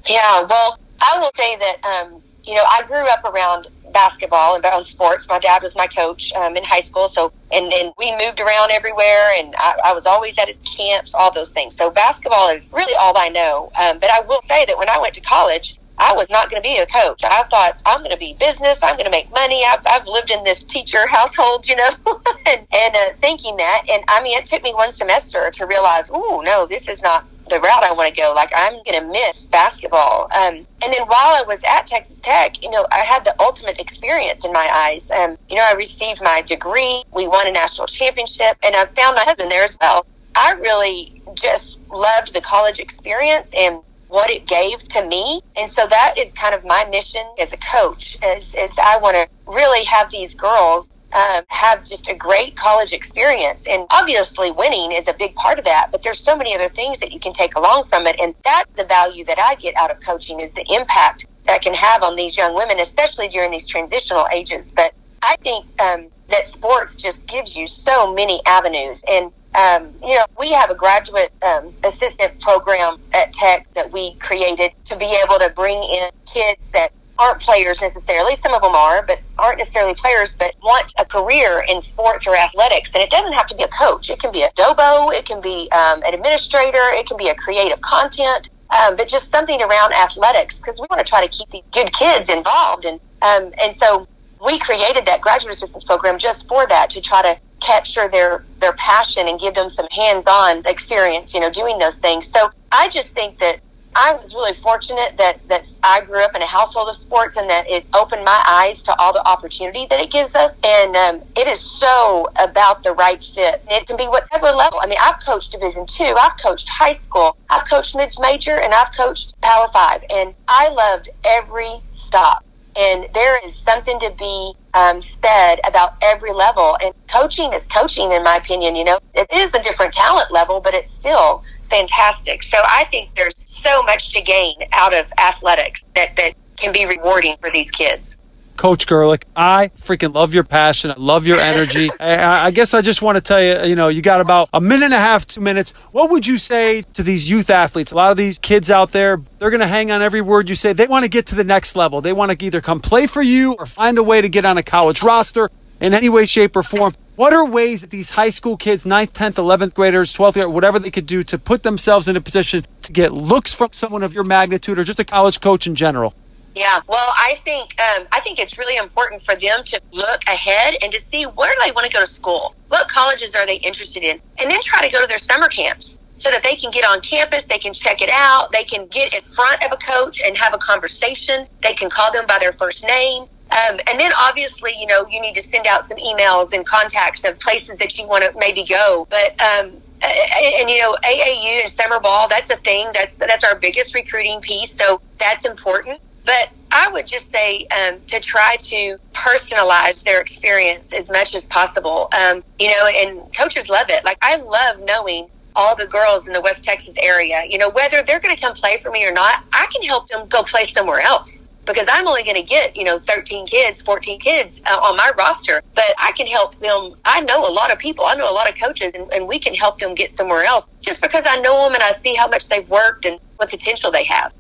Yeah, 0.09 0.47
well, 0.49 0.79
I 1.01 1.19
will 1.19 1.31
say 1.35 1.57
that, 1.57 1.77
um, 1.85 2.21
you 2.45 2.55
know, 2.55 2.63
I 2.69 2.83
grew 2.87 3.07
up 3.09 3.25
around 3.25 3.69
basketball 3.93 4.57
and 4.57 4.65
around 4.65 4.85
sports. 4.85 5.29
My 5.29 5.39
dad 5.39 5.63
was 5.63 5.77
my 5.77 5.87
coach 5.87 6.35
um, 6.35 6.57
in 6.57 6.65
high 6.65 6.81
school, 6.81 7.09
so 7.09 7.33
and 7.53 7.73
and 7.73 7.93
we 7.99 8.11
moved 8.13 8.41
around 8.41 8.71
everywhere, 8.71 9.29
and 9.39 9.55
I, 9.59 9.75
I 9.87 9.93
was 9.93 10.07
always 10.07 10.39
at 10.39 10.49
his 10.49 10.59
camps, 10.77 11.15
all 11.15 11.33
those 11.33 11.53
things. 11.53 11.77
So 11.77 11.91
basketball 11.91 12.49
is 12.49 12.73
really 12.73 12.95
all 13.01 13.13
I 13.17 13.29
know. 13.29 13.71
Um, 13.79 13.99
but 13.99 14.11
I 14.11 14.21
will 14.27 14.41
say 14.43 14.65
that 14.65 14.79
when 14.79 14.89
I 14.89 14.99
went 14.99 15.15
to 15.15 15.21
college, 15.21 15.77
I 15.99 16.15
was 16.15 16.29
not 16.31 16.51
going 16.51 16.63
to 16.63 16.69
be 16.69 16.77
a 16.79 16.87
coach. 16.87 17.23
I 17.25 17.43
thought 17.45 17.81
I'm 17.87 17.99
going 18.01 18.11
to 18.11 18.19
be 18.19 18.35
business. 18.39 18.83
I'm 18.83 18.97
going 18.97 19.07
to 19.07 19.11
make 19.11 19.31
money. 19.31 19.63
I've, 19.67 19.85
I've 19.87 20.07
lived 20.07 20.31
in 20.31 20.43
this 20.45 20.65
teacher 20.65 21.07
household, 21.11 21.69
you 21.69 21.77
know, 21.77 21.89
and, 22.47 22.67
and 22.73 22.95
uh, 22.95 23.13
thinking 23.17 23.57
that. 23.57 23.83
And 23.91 24.03
I 24.09 24.23
mean, 24.23 24.37
it 24.37 24.47
took 24.47 24.63
me 24.63 24.75
one 24.75 24.93
semester 24.93 25.51
to 25.51 25.67
realize, 25.67 26.11
oh 26.13 26.43
no, 26.45 26.67
this 26.67 26.89
is 26.89 27.03
not 27.03 27.25
the 27.49 27.61
route 27.61 27.85
I 27.85 27.93
want 27.93 28.15
to 28.15 28.21
go. 28.21 28.33
Like 28.35 28.51
I'm 28.57 28.73
going 28.73 29.01
to 29.01 29.07
miss 29.13 29.49
basketball. 29.49 30.29
Um, 30.33 30.57
and 30.57 30.93
then 30.93 31.03
while 31.07 31.37
I 31.37 31.45
was 31.47 31.63
at 31.65 31.87
Texas 31.87 32.19
Tech, 32.19 32.63
you 32.63 32.71
know, 32.71 32.87
I 32.91 33.05
had 33.05 33.25
the 33.25 33.35
ultimate 33.41 33.79
experience 33.79 34.45
in 34.45 34.53
my 34.53 34.69
eyes. 34.75 35.11
Um, 35.11 35.37
you 35.49 35.57
know, 35.57 35.65
I 35.69 35.75
received 35.75 36.23
my 36.23 36.43
degree. 36.47 37.03
We 37.15 37.29
won 37.29 37.47
a 37.47 37.53
national 37.53 37.87
championship, 37.87 38.57
and 38.65 38.75
I 38.75 38.87
found 38.87 39.17
my 39.17 39.25
husband 39.25 39.51
there 39.51 39.65
as 39.65 39.77
well. 39.81 40.07
I 40.35 40.53
really 40.53 41.13
just 41.35 41.93
loved 41.93 42.35
the 42.35 42.41
college 42.41 42.81
experience 42.81 43.55
and 43.57 43.83
what 44.13 44.29
it 44.29 44.47
gave 44.47 44.79
to 44.89 45.09
me. 45.09 45.41
And 45.57 45.71
so 45.71 45.87
that 45.87 46.15
is 46.19 46.35
kind 46.35 46.55
of 46.55 46.67
my 46.67 46.87
mission 46.91 47.23
as 47.41 47.55
a 47.55 47.57
coach 47.57 48.19
is, 48.37 48.55
is 48.55 48.79
I 48.79 48.99
want 48.99 49.17
to 49.17 49.27
really 49.51 49.85
have 49.87 50.11
these 50.11 50.35
girls 50.35 50.93
um, 51.15 51.45
have 51.49 51.79
just 51.81 52.11
a 52.11 52.15
great 52.15 52.55
college 52.55 52.93
experience. 52.93 53.67
And 53.69 53.87
obviously, 53.91 54.51
winning 54.51 54.93
is 54.93 55.09
a 55.09 55.15
big 55.15 55.35
part 55.35 55.59
of 55.59 55.65
that, 55.65 55.89
but 55.91 56.03
there's 56.03 56.19
so 56.19 56.37
many 56.37 56.55
other 56.55 56.69
things 56.69 56.99
that 56.99 57.13
you 57.13 57.21
can 57.21 57.33
take 57.33 57.57
along 57.57 57.85
from 57.85 58.07
it. 58.07 58.21
And 58.21 58.35
that's 58.45 58.73
the 58.77 58.85
value 58.85 59.25
that 59.25 59.39
I 59.39 59.55
get 59.57 59.75
out 59.77 59.91
of 59.91 59.97
coaching 60.07 60.37
is 60.41 60.53
the 60.53 60.67
impact 60.69 61.27
that 61.47 61.63
can 61.63 61.75
have 61.75 62.03
on 62.03 62.15
these 62.15 62.37
young 62.37 62.55
women, 62.55 62.81
especially 62.81 63.29
during 63.29 63.51
these 63.51 63.67
transitional 63.67 64.27
ages. 64.33 64.73
But 64.77 64.93
I 65.23 65.37
think 65.37 65.65
um, 65.81 66.09
that 66.29 66.47
sports 66.47 67.03
just 67.03 67.31
gives 67.31 67.57
you 67.57 67.67
so 67.67 68.15
many 68.15 68.41
avenues. 68.47 69.05
And, 69.09 69.33
um, 69.55 69.91
you 70.03 70.15
know, 70.17 70.25
we 70.39 70.53
have 70.53 70.71
a 70.71 70.75
graduate 70.75 71.31
um, 71.43 71.69
assistant 71.85 72.41
program 72.41 72.97
at 73.15 73.33
Tech 73.33 73.67
that 73.75 73.91
we 73.93 74.15
created 74.19 74.73
to 74.85 74.99
be 74.99 75.17
able 75.23 75.39
to 75.39 75.53
bring 75.55 75.77
in 75.77 76.09
kids 76.27 76.71
that 76.73 76.89
aren't 77.19 77.41
players 77.41 77.83
necessarily. 77.83 78.35
Some 78.35 78.55
of 78.55 78.63
them 78.63 78.75
are, 78.75 79.05
but 79.07 79.23
aren't 79.39 79.59
necessarily 79.59 79.95
players, 79.95 80.35
but 80.35 80.55
want 80.63 80.93
a 80.99 81.05
career 81.05 81.65
in 81.69 81.81
sports 81.83 82.27
or 82.27 82.35
athletics. 82.35 82.95
And 82.95 83.03
it 83.03 83.11
doesn't 83.11 83.33
have 83.35 83.47
to 83.49 83.57
be 83.57 83.63
a 83.63 83.69
coach. 83.69 84.11
It 84.11 84.19
can 84.19 84.33
be 84.33 84.43
a 84.43 84.51
dobo. 84.51 85.13
It 85.13 85.27
can 85.27 85.41
be 85.41 85.71
um, 85.71 86.03
an 86.03 86.15
administrator. 86.15 86.83
It 86.93 87.07
can 87.07 87.17
be 87.17 87.29
a 87.29 87.35
creative 87.35 87.81
content. 87.81 88.49
Um, 88.71 88.97
but 88.97 89.07
just 89.07 89.31
something 89.31 89.61
around 89.61 89.93
athletics 89.93 90.61
because 90.61 90.81
we 90.81 90.87
want 90.89 91.05
to 91.05 91.09
try 91.09 91.25
to 91.25 91.31
keep 91.31 91.49
these 91.51 91.65
good 91.73 91.93
kids 91.93 92.31
involved. 92.31 92.87
And 92.87 92.99
um, 93.21 93.53
and 93.63 93.77
so 93.77 94.07
we 94.45 94.59
created 94.59 95.07
that 95.07 95.21
graduate 95.21 95.55
assistance 95.55 95.85
program 95.85 96.19
just 96.19 96.49
for 96.49 96.67
that 96.67 96.91
to 96.91 97.03
try 97.03 97.23
to 97.23 97.41
capture 97.65 98.09
their 98.09 98.43
their 98.61 98.73
passion 98.73 99.29
and 99.29 99.39
give 99.41 99.55
them 99.55 99.71
some 99.71 99.87
hands-on 99.91 100.63
experience, 100.67 101.35
you 101.35 101.41
know, 101.41 101.51
doing 101.51 101.79
those 101.79 101.99
things. 101.99 102.27
So 102.27 102.51
I 102.71 102.89
just 102.89 103.15
think 103.15 103.39
that 103.39 103.61
I 103.95 104.15
was 104.15 104.35
really 104.35 104.55
fortunate 104.55 105.19
that, 105.19 105.37
that 105.49 105.69
I 105.83 106.01
grew 106.07 106.25
up 106.25 106.35
in 106.35 106.41
a 106.41 106.47
household 106.47 106.89
of 106.89 106.97
sports 106.97 107.37
and 107.37 107.51
that 107.51 107.69
it 107.69 107.85
opened 107.93 108.25
my 108.25 108.43
eyes 108.49 108.83
to 108.85 108.99
all 108.99 109.13
the 109.13 109.27
opportunity 109.29 109.85
that 109.91 110.01
it 110.01 110.11
gives 110.11 110.35
us. 110.35 110.59
And 110.65 110.97
um, 110.97 111.21
it 111.37 111.47
is 111.47 111.61
so 111.61 112.27
about 112.41 112.83
the 112.85 112.93
right 112.93 113.23
fit. 113.23 113.61
And 113.69 113.83
it 113.83 113.87
can 113.87 113.99
be 113.99 114.05
whatever 114.05 114.47
level. 114.47 114.79
I 114.81 114.87
mean, 114.87 114.99
I've 114.99 115.21
coached 115.21 115.53
Division 115.53 115.85
two, 115.87 116.15
I've 116.19 116.41
coached 116.43 116.71
high 116.71 116.95
school, 116.95 117.37
I've 117.51 117.69
coached 117.69 117.95
mid 117.95 118.15
major, 118.19 118.59
and 118.63 118.73
I've 118.73 118.97
coached 118.97 119.39
Power 119.43 119.69
Five. 119.69 120.03
And 120.09 120.35
I 120.49 120.71
loved 120.71 121.11
every 121.27 121.73
stop. 121.93 122.45
And 122.77 123.07
there 123.15 123.45
is 123.45 123.55
something 123.55 123.99
to 124.01 124.13
be 124.19 124.53
um, 124.75 125.03
said 125.03 125.57
about 125.67 125.93
every 126.03 126.33
level. 126.33 126.77
And 126.83 126.95
coaching 127.13 127.53
is 127.53 127.67
coaching, 127.67 128.13
in 128.13 128.23
my 128.25 128.37
opinion. 128.37 128.77
You 128.77 128.85
know, 128.85 128.99
it 129.15 129.27
is 129.33 129.55
a 129.55 129.61
different 129.61 129.93
talent 129.93 130.31
level, 130.31 130.61
but 130.61 130.75
it's 130.75 130.91
still 130.91 131.43
fantastic. 131.69 132.43
So 132.43 132.59
I 132.63 132.85
think 132.85 133.15
there's 133.15 133.37
so 133.37 133.83
much 133.83 134.13
to 134.15 134.23
gain 134.23 134.57
out 134.73 134.95
of 134.95 135.11
athletics 135.19 135.85
that, 135.95 136.17
that 136.17 136.35
can 136.57 136.73
be 136.73 136.87
rewarding 136.87 137.37
for 137.39 137.51
these 137.51 137.71
kids. 137.71 138.19
Coach 138.57 138.87
Gerlich, 138.87 139.25
I 139.35 139.69
freaking 139.79 140.15
love 140.15 140.35
your 140.35 140.45
passion. 140.45 140.91
I 140.91 140.95
love 140.97 141.27
your 141.27 141.41
energy. 141.41 141.91
I, 142.01 142.47
I, 142.47 142.51
guess 142.51 142.75
I 142.75 142.81
just 142.81 143.03
want 143.03 143.17
to 143.17 143.23
tell 143.23 143.41
you, 143.41 143.69
you 143.69 143.77
know, 143.77 143.89
you 143.89 144.03
got 144.03 144.21
about 144.21 144.49
a 144.53 144.61
minute 144.61 144.87
and 144.87 144.95
a 144.95 144.99
half, 144.99 145.27
two 145.27 145.41
minutes. 145.41 145.73
What 145.93 146.11
would 146.11 146.27
you 146.27 146.39
say 146.39 146.83
to 146.95 147.03
these 147.03 147.29
youth 147.29 147.51
athletes? 147.51 147.93
A 147.93 147.95
lot 147.95 148.11
of 148.11 148.17
these 148.17 148.39
kids 148.39 148.71
out 148.71 148.93
there, 148.93 149.19
they're 149.39 149.51
going 149.51 149.61
to 149.61 149.67
hang 149.67 149.91
on 149.91 150.03
every 150.03 150.21
word 150.21 150.49
you 150.49 150.57
say. 150.57 150.73
They 150.73 150.87
want 150.87 151.05
to 151.05 151.09
get 151.09 151.27
to 151.27 151.35
the 151.35 151.45
next 151.45 151.77
level. 151.77 152.01
They 152.01 152.13
want 152.13 152.39
to 152.39 152.45
either 152.45 152.61
come 152.61 152.81
play 152.81 153.07
for 153.07 153.23
you 153.23 153.55
or 153.59 153.67
find 153.67 153.99
a 153.99 154.03
way 154.03 154.21
to 154.21 154.29
get 154.29 154.45
on 154.45 154.59
a 154.59 154.63
college 154.63 155.03
roster 155.03 155.51
in 155.81 155.95
any 155.95 156.09
way, 156.09 156.27
shape, 156.27 156.55
or 156.57 156.63
form. 156.63 156.93
What 157.17 157.35
are 157.35 157.45
ways 157.45 157.83
that 157.83 157.91
these 157.91 158.11
high 158.11 158.31
school 158.31 158.57
kids, 158.57 158.85
9th, 158.85 159.13
10th, 159.13 159.35
11th 159.35 159.75
graders, 159.75 160.15
12th 160.15 160.35
grade, 160.35 160.47
whatever 160.47 160.79
they 160.79 160.91
could 160.91 161.07
do 161.07 161.23
to 161.25 161.39
put 161.39 161.63
themselves 161.63 162.09
in 162.09 162.17
a 162.17 162.21
position 162.21 162.65
to 162.83 162.93
get 162.93 163.13
looks 163.13 163.53
from 163.53 163.69
someone 163.73 164.03
of 164.03 164.15
your 164.15 164.25
magnitude 164.25 164.79
or 164.79 164.85
just 164.85 164.99
a 164.99 165.05
college 165.05 165.41
coach 165.41 165.67
in 165.67 165.75
general? 165.75 166.15
Yeah, 166.55 166.81
well, 166.87 167.13
I 167.17 167.35
think 167.37 167.71
um, 167.81 168.07
I 168.13 168.21
think 168.21 168.39
it's 168.39 168.59
really 168.59 168.77
important 168.77 169.23
for 169.23 169.35
them 169.35 169.65
to 169.65 169.81
look 169.93 170.21
ahead 170.29 170.77
and 170.83 170.93
to 170.93 171.01
see 171.01 171.25
where 171.25 171.55
they 171.65 171.73
want 171.73 171.87
to 171.87 171.93
go 171.93 172.01
to 172.01 172.07
school, 172.07 172.55
what 172.69 172.89
colleges 172.89 173.35
are 173.37 173.47
they 173.47 173.57
interested 173.57 174.03
in, 174.03 174.21
and 174.39 174.51
then 174.51 174.61
try 174.61 174.87
to 174.87 174.93
go 174.93 175.01
to 175.01 175.07
their 175.07 175.19
summer 175.19 175.49
camps 175.49 175.99
so 176.17 176.31
that 176.31 176.43
they 176.43 176.55
can 176.55 176.71
get 176.71 176.85
on 176.85 177.01
campus, 177.01 177.47
they 177.47 177.59
can 177.59 177.73
check 177.73 178.03
it 178.03 178.11
out, 178.13 178.53
they 178.53 178.65
can 178.65 178.87
get 178.89 179.15
in 179.17 179.23
front 179.23 179.65
of 179.65 179.73
a 179.73 179.79
coach 179.81 180.21
and 180.27 180.37
have 180.37 180.55
a 180.55 180.59
conversation, 180.59 181.47
they 181.63 181.73
can 181.73 181.89
call 181.89 182.13
them 182.13 182.27
by 182.27 182.37
their 182.39 182.53
first 182.53 182.87
name. 182.87 183.23
Um, 183.53 183.81
and 183.89 184.01
then 184.01 184.13
obviously, 184.21 184.73
you 184.79 184.87
know, 184.87 185.05
you 185.11 185.21
need 185.21 185.35
to 185.35 185.43
send 185.43 185.67
out 185.67 185.85
some 185.85 185.99
emails 185.99 186.55
and 186.55 186.65
contacts 186.67 187.29
of 187.29 187.41
places 187.41 187.79
that 187.79 187.99
you 187.99 188.07
want 188.09 188.25
to 188.25 188.33
maybe 188.39 188.65
go. 188.65 189.07
But 189.11 189.41
um, 189.41 189.73
and, 190.03 190.55
and, 190.61 190.71
you 190.71 190.81
know 190.81 190.97
AAU 191.05 191.63
and 191.63 191.71
summer 191.71 192.01
ball 192.01 192.29
that's 192.29 192.51
a 192.51 192.57
thing 192.57 192.89
that's 192.93 193.17
that's 193.17 193.45
our 193.45 193.57
biggest 193.61 193.95
recruiting 193.95 194.41
piece 194.41 194.73
so 194.73 195.01
that's 195.19 195.47
important 195.47 195.97
but 196.25 196.53
I 196.73 196.89
would 196.93 197.07
just 197.07 197.31
say 197.31 197.67
um, 197.67 197.99
to 198.09 198.21
try 198.21 198.57
to 198.59 198.97
personalize 199.13 200.05
their 200.05 200.21
experience 200.21 200.95
as 200.95 201.11
much 201.11 201.35
as 201.35 201.47
possible. 201.47 202.09
Um, 202.13 202.43
you 202.59 202.69
know, 202.69 202.89
and 202.97 203.21
coaches 203.37 203.69
love 203.69 203.87
it. 203.89 204.05
Like 204.05 204.19
I 204.23 204.37
love 204.37 204.85
knowing 204.85 205.29
all 205.55 205.77
the 205.77 205.87
girls 205.87 206.29
in 206.29 206.35
the 206.35 206.41
West 206.41 206.65
Texas 206.65 206.97
area. 206.99 207.43
You 207.47 207.59
know, 207.59 207.71
whether 207.71 208.03
they're 208.03 208.21
going 208.21 208.35
to 208.35 208.43
come 208.43 208.55
play 208.55 208.79
for 208.83 208.91
me 208.91 209.07
or 209.07 209.13
not, 209.13 209.45
I 209.53 209.67
can 209.73 209.83
help 209.83 210.09
them 210.09 210.27
go 210.29 210.43
play 210.43 210.65
somewhere 210.65 211.01
else 211.01 211.49
because 211.67 211.87
I'm 211.93 212.09
only 212.09 212.25
going 212.25 212.37
to 212.37 212.43
get, 212.43 212.77
you 212.77 212.85
know, 212.85 212.99
13 212.99 213.47
kids, 213.47 213.83
14 213.83 214.19
kids 214.19 214.63
uh, 214.67 214.81
on 214.85 214.97
my 214.97 215.13
roster, 215.17 215.63
but 215.75 215.95
I 215.99 216.13
can 216.13 216.27
help 216.27 216.55
them. 216.57 216.93
I 217.05 217.21
know 217.21 217.41
a 217.43 217.53
lot 217.53 217.73
of 217.73 217.79
people, 217.79 218.05
I 218.07 218.15
know 218.15 218.29
a 218.29 218.35
lot 218.35 218.49
of 218.49 218.61
coaches, 218.61 218.95
and, 218.95 219.11
and 219.13 219.29
we 219.29 219.39
can 219.39 219.55
help 219.55 219.79
them 219.79 219.95
get 219.95 220.13
somewhere 220.13 220.45
else 220.45 220.69
just 220.81 221.03
because 221.03 221.27
I 221.29 221.41
know 221.41 221.65
them 221.65 221.75
and 221.75 221.83
I 221.83 221.91
see 221.91 222.15
how 222.15 222.29
much 222.29 222.49
they've 222.49 222.69
worked 222.69 223.07
and 223.07 223.21
what 223.37 223.51
potential 223.51 223.91
they 223.91 224.05
have. 224.05 224.33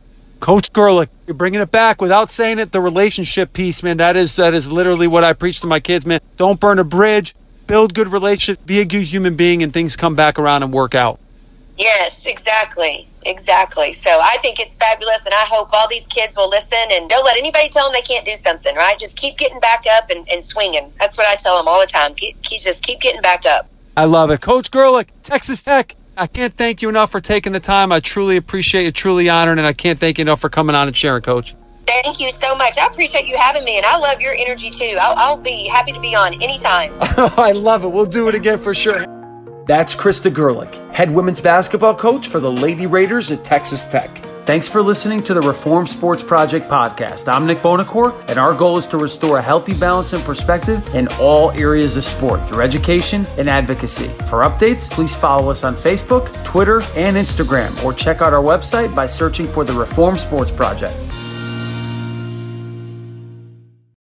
Coach 0.42 0.72
Gerlich, 0.72 1.08
you're 1.28 1.36
bringing 1.36 1.60
it 1.60 1.70
back 1.70 2.00
without 2.00 2.28
saying 2.28 2.58
it. 2.58 2.72
The 2.72 2.80
relationship 2.80 3.52
piece, 3.52 3.80
man, 3.84 3.98
that 3.98 4.16
is 4.16 4.34
that 4.36 4.54
is 4.54 4.68
literally 4.68 5.06
what 5.06 5.22
I 5.22 5.34
preach 5.34 5.60
to 5.60 5.68
my 5.68 5.78
kids, 5.78 6.04
man. 6.04 6.18
Don't 6.36 6.58
burn 6.58 6.80
a 6.80 6.84
bridge. 6.84 7.32
Build 7.68 7.94
good 7.94 8.08
relationships. 8.08 8.66
Be 8.66 8.80
a 8.80 8.84
good 8.84 9.04
human 9.04 9.36
being, 9.36 9.62
and 9.62 9.72
things 9.72 9.94
come 9.94 10.16
back 10.16 10.40
around 10.40 10.64
and 10.64 10.72
work 10.72 10.96
out. 10.96 11.20
Yes, 11.78 12.26
exactly, 12.26 13.06
exactly. 13.24 13.92
So 13.92 14.10
I 14.10 14.36
think 14.42 14.58
it's 14.58 14.76
fabulous, 14.76 15.24
and 15.24 15.32
I 15.32 15.44
hope 15.46 15.68
all 15.72 15.88
these 15.88 16.08
kids 16.08 16.36
will 16.36 16.50
listen 16.50 16.88
and 16.90 17.08
don't 17.08 17.24
let 17.24 17.36
anybody 17.36 17.68
tell 17.68 17.84
them 17.84 17.92
they 17.92 18.02
can't 18.02 18.26
do 18.26 18.34
something. 18.34 18.74
Right? 18.74 18.98
Just 18.98 19.16
keep 19.16 19.38
getting 19.38 19.60
back 19.60 19.84
up 19.92 20.10
and, 20.10 20.26
and 20.28 20.42
swinging. 20.42 20.90
That's 20.98 21.16
what 21.16 21.28
I 21.28 21.36
tell 21.36 21.56
them 21.56 21.68
all 21.68 21.80
the 21.80 21.86
time. 21.86 22.14
Keep, 22.14 22.42
keep 22.42 22.60
just 22.60 22.82
keep 22.82 22.98
getting 22.98 23.22
back 23.22 23.46
up. 23.46 23.66
I 23.96 24.06
love 24.06 24.32
it, 24.32 24.40
Coach 24.40 24.72
Gerlich, 24.72 25.06
Texas 25.22 25.62
Tech. 25.62 25.94
I 26.16 26.26
can't 26.26 26.52
thank 26.52 26.82
you 26.82 26.88
enough 26.88 27.10
for 27.10 27.20
taking 27.20 27.52
the 27.52 27.60
time. 27.60 27.90
I 27.90 28.00
truly 28.00 28.36
appreciate 28.36 28.86
it, 28.86 28.94
truly 28.94 29.28
honored, 29.28 29.58
and 29.58 29.66
I 29.66 29.72
can't 29.72 29.98
thank 29.98 30.18
you 30.18 30.22
enough 30.22 30.40
for 30.40 30.50
coming 30.50 30.76
on 30.76 30.86
and 30.86 30.96
sharing, 30.96 31.22
Coach. 31.22 31.54
Thank 31.86 32.20
you 32.20 32.30
so 32.30 32.54
much. 32.54 32.78
I 32.78 32.86
appreciate 32.86 33.26
you 33.26 33.36
having 33.36 33.64
me, 33.64 33.76
and 33.78 33.86
I 33.86 33.96
love 33.96 34.20
your 34.20 34.34
energy 34.38 34.70
too. 34.70 34.94
I'll, 35.00 35.14
I'll 35.16 35.42
be 35.42 35.68
happy 35.68 35.92
to 35.92 36.00
be 36.00 36.14
on 36.14 36.34
anytime. 36.34 36.92
I 37.38 37.52
love 37.52 37.84
it. 37.84 37.88
We'll 37.88 38.06
do 38.06 38.28
it 38.28 38.34
again 38.34 38.58
for 38.58 38.74
sure. 38.74 39.06
That's 39.66 39.94
Krista 39.94 40.32
Gerlich, 40.32 40.92
head 40.92 41.10
women's 41.10 41.40
basketball 41.40 41.94
coach 41.94 42.28
for 42.28 42.40
the 42.40 42.50
Lady 42.50 42.86
Raiders 42.86 43.30
at 43.30 43.44
Texas 43.44 43.86
Tech. 43.86 44.10
Thanks 44.44 44.68
for 44.68 44.82
listening 44.82 45.22
to 45.24 45.34
the 45.34 45.40
Reform 45.40 45.86
Sports 45.86 46.24
Project 46.24 46.68
podcast. 46.68 47.32
I'm 47.32 47.46
Nick 47.46 47.58
Bonacore, 47.58 48.12
and 48.28 48.40
our 48.40 48.52
goal 48.52 48.76
is 48.76 48.88
to 48.88 48.96
restore 48.96 49.38
a 49.38 49.42
healthy 49.42 49.72
balance 49.72 50.14
and 50.14 50.24
perspective 50.24 50.84
in 50.96 51.06
all 51.20 51.52
areas 51.52 51.96
of 51.96 52.02
sport 52.02 52.44
through 52.44 52.60
education 52.60 53.24
and 53.38 53.48
advocacy. 53.48 54.08
For 54.26 54.42
updates, 54.42 54.90
please 54.90 55.14
follow 55.14 55.48
us 55.48 55.62
on 55.62 55.76
Facebook, 55.76 56.44
Twitter, 56.44 56.82
and 56.96 57.16
Instagram, 57.16 57.84
or 57.84 57.92
check 57.92 58.20
out 58.20 58.34
our 58.34 58.42
website 58.42 58.92
by 58.96 59.06
searching 59.06 59.46
for 59.46 59.62
the 59.62 59.74
Reform 59.74 60.18
Sports 60.18 60.50
Project. 60.50 60.96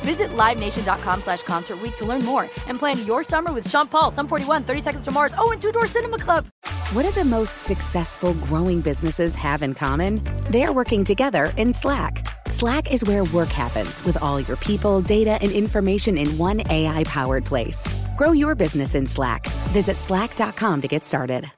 Visit 0.00 0.28
LiveNation.com 0.30 1.22
slash 1.22 1.42
Concert 1.42 1.78
to 1.96 2.04
learn 2.04 2.24
more 2.24 2.44
and 2.66 2.78
plan 2.78 3.04
your 3.06 3.22
summer 3.24 3.52
with 3.52 3.68
Sean 3.68 3.86
Paul, 3.86 4.10
Sum 4.10 4.26
41, 4.26 4.64
30 4.64 4.80
Seconds 4.80 5.04
to 5.04 5.10
Mars, 5.10 5.34
oh, 5.36 5.52
and 5.52 5.60
Two 5.60 5.72
Door 5.72 5.86
Cinema 5.86 6.18
Club. 6.18 6.46
What 6.92 7.04
do 7.04 7.10
the 7.12 7.24
most 7.24 7.60
successful 7.60 8.34
growing 8.34 8.80
businesses 8.80 9.34
have 9.36 9.62
in 9.62 9.74
common? 9.74 10.20
They're 10.50 10.72
working 10.72 11.04
together 11.04 11.52
in 11.56 11.72
Slack. 11.72 12.26
Slack 12.48 12.92
is 12.92 13.04
where 13.04 13.24
work 13.24 13.48
happens 13.48 14.04
with 14.04 14.20
all 14.20 14.40
your 14.40 14.56
people, 14.56 15.00
data, 15.00 15.38
and 15.40 15.52
information 15.52 16.18
in 16.18 16.36
one 16.36 16.62
AI 16.70 17.04
powered 17.04 17.44
place. 17.44 17.86
Grow 18.16 18.32
your 18.32 18.54
business 18.54 18.94
in 18.94 19.06
Slack. 19.06 19.46
Visit 19.72 19.96
slack.com 19.96 20.80
to 20.80 20.88
get 20.88 21.06
started. 21.06 21.50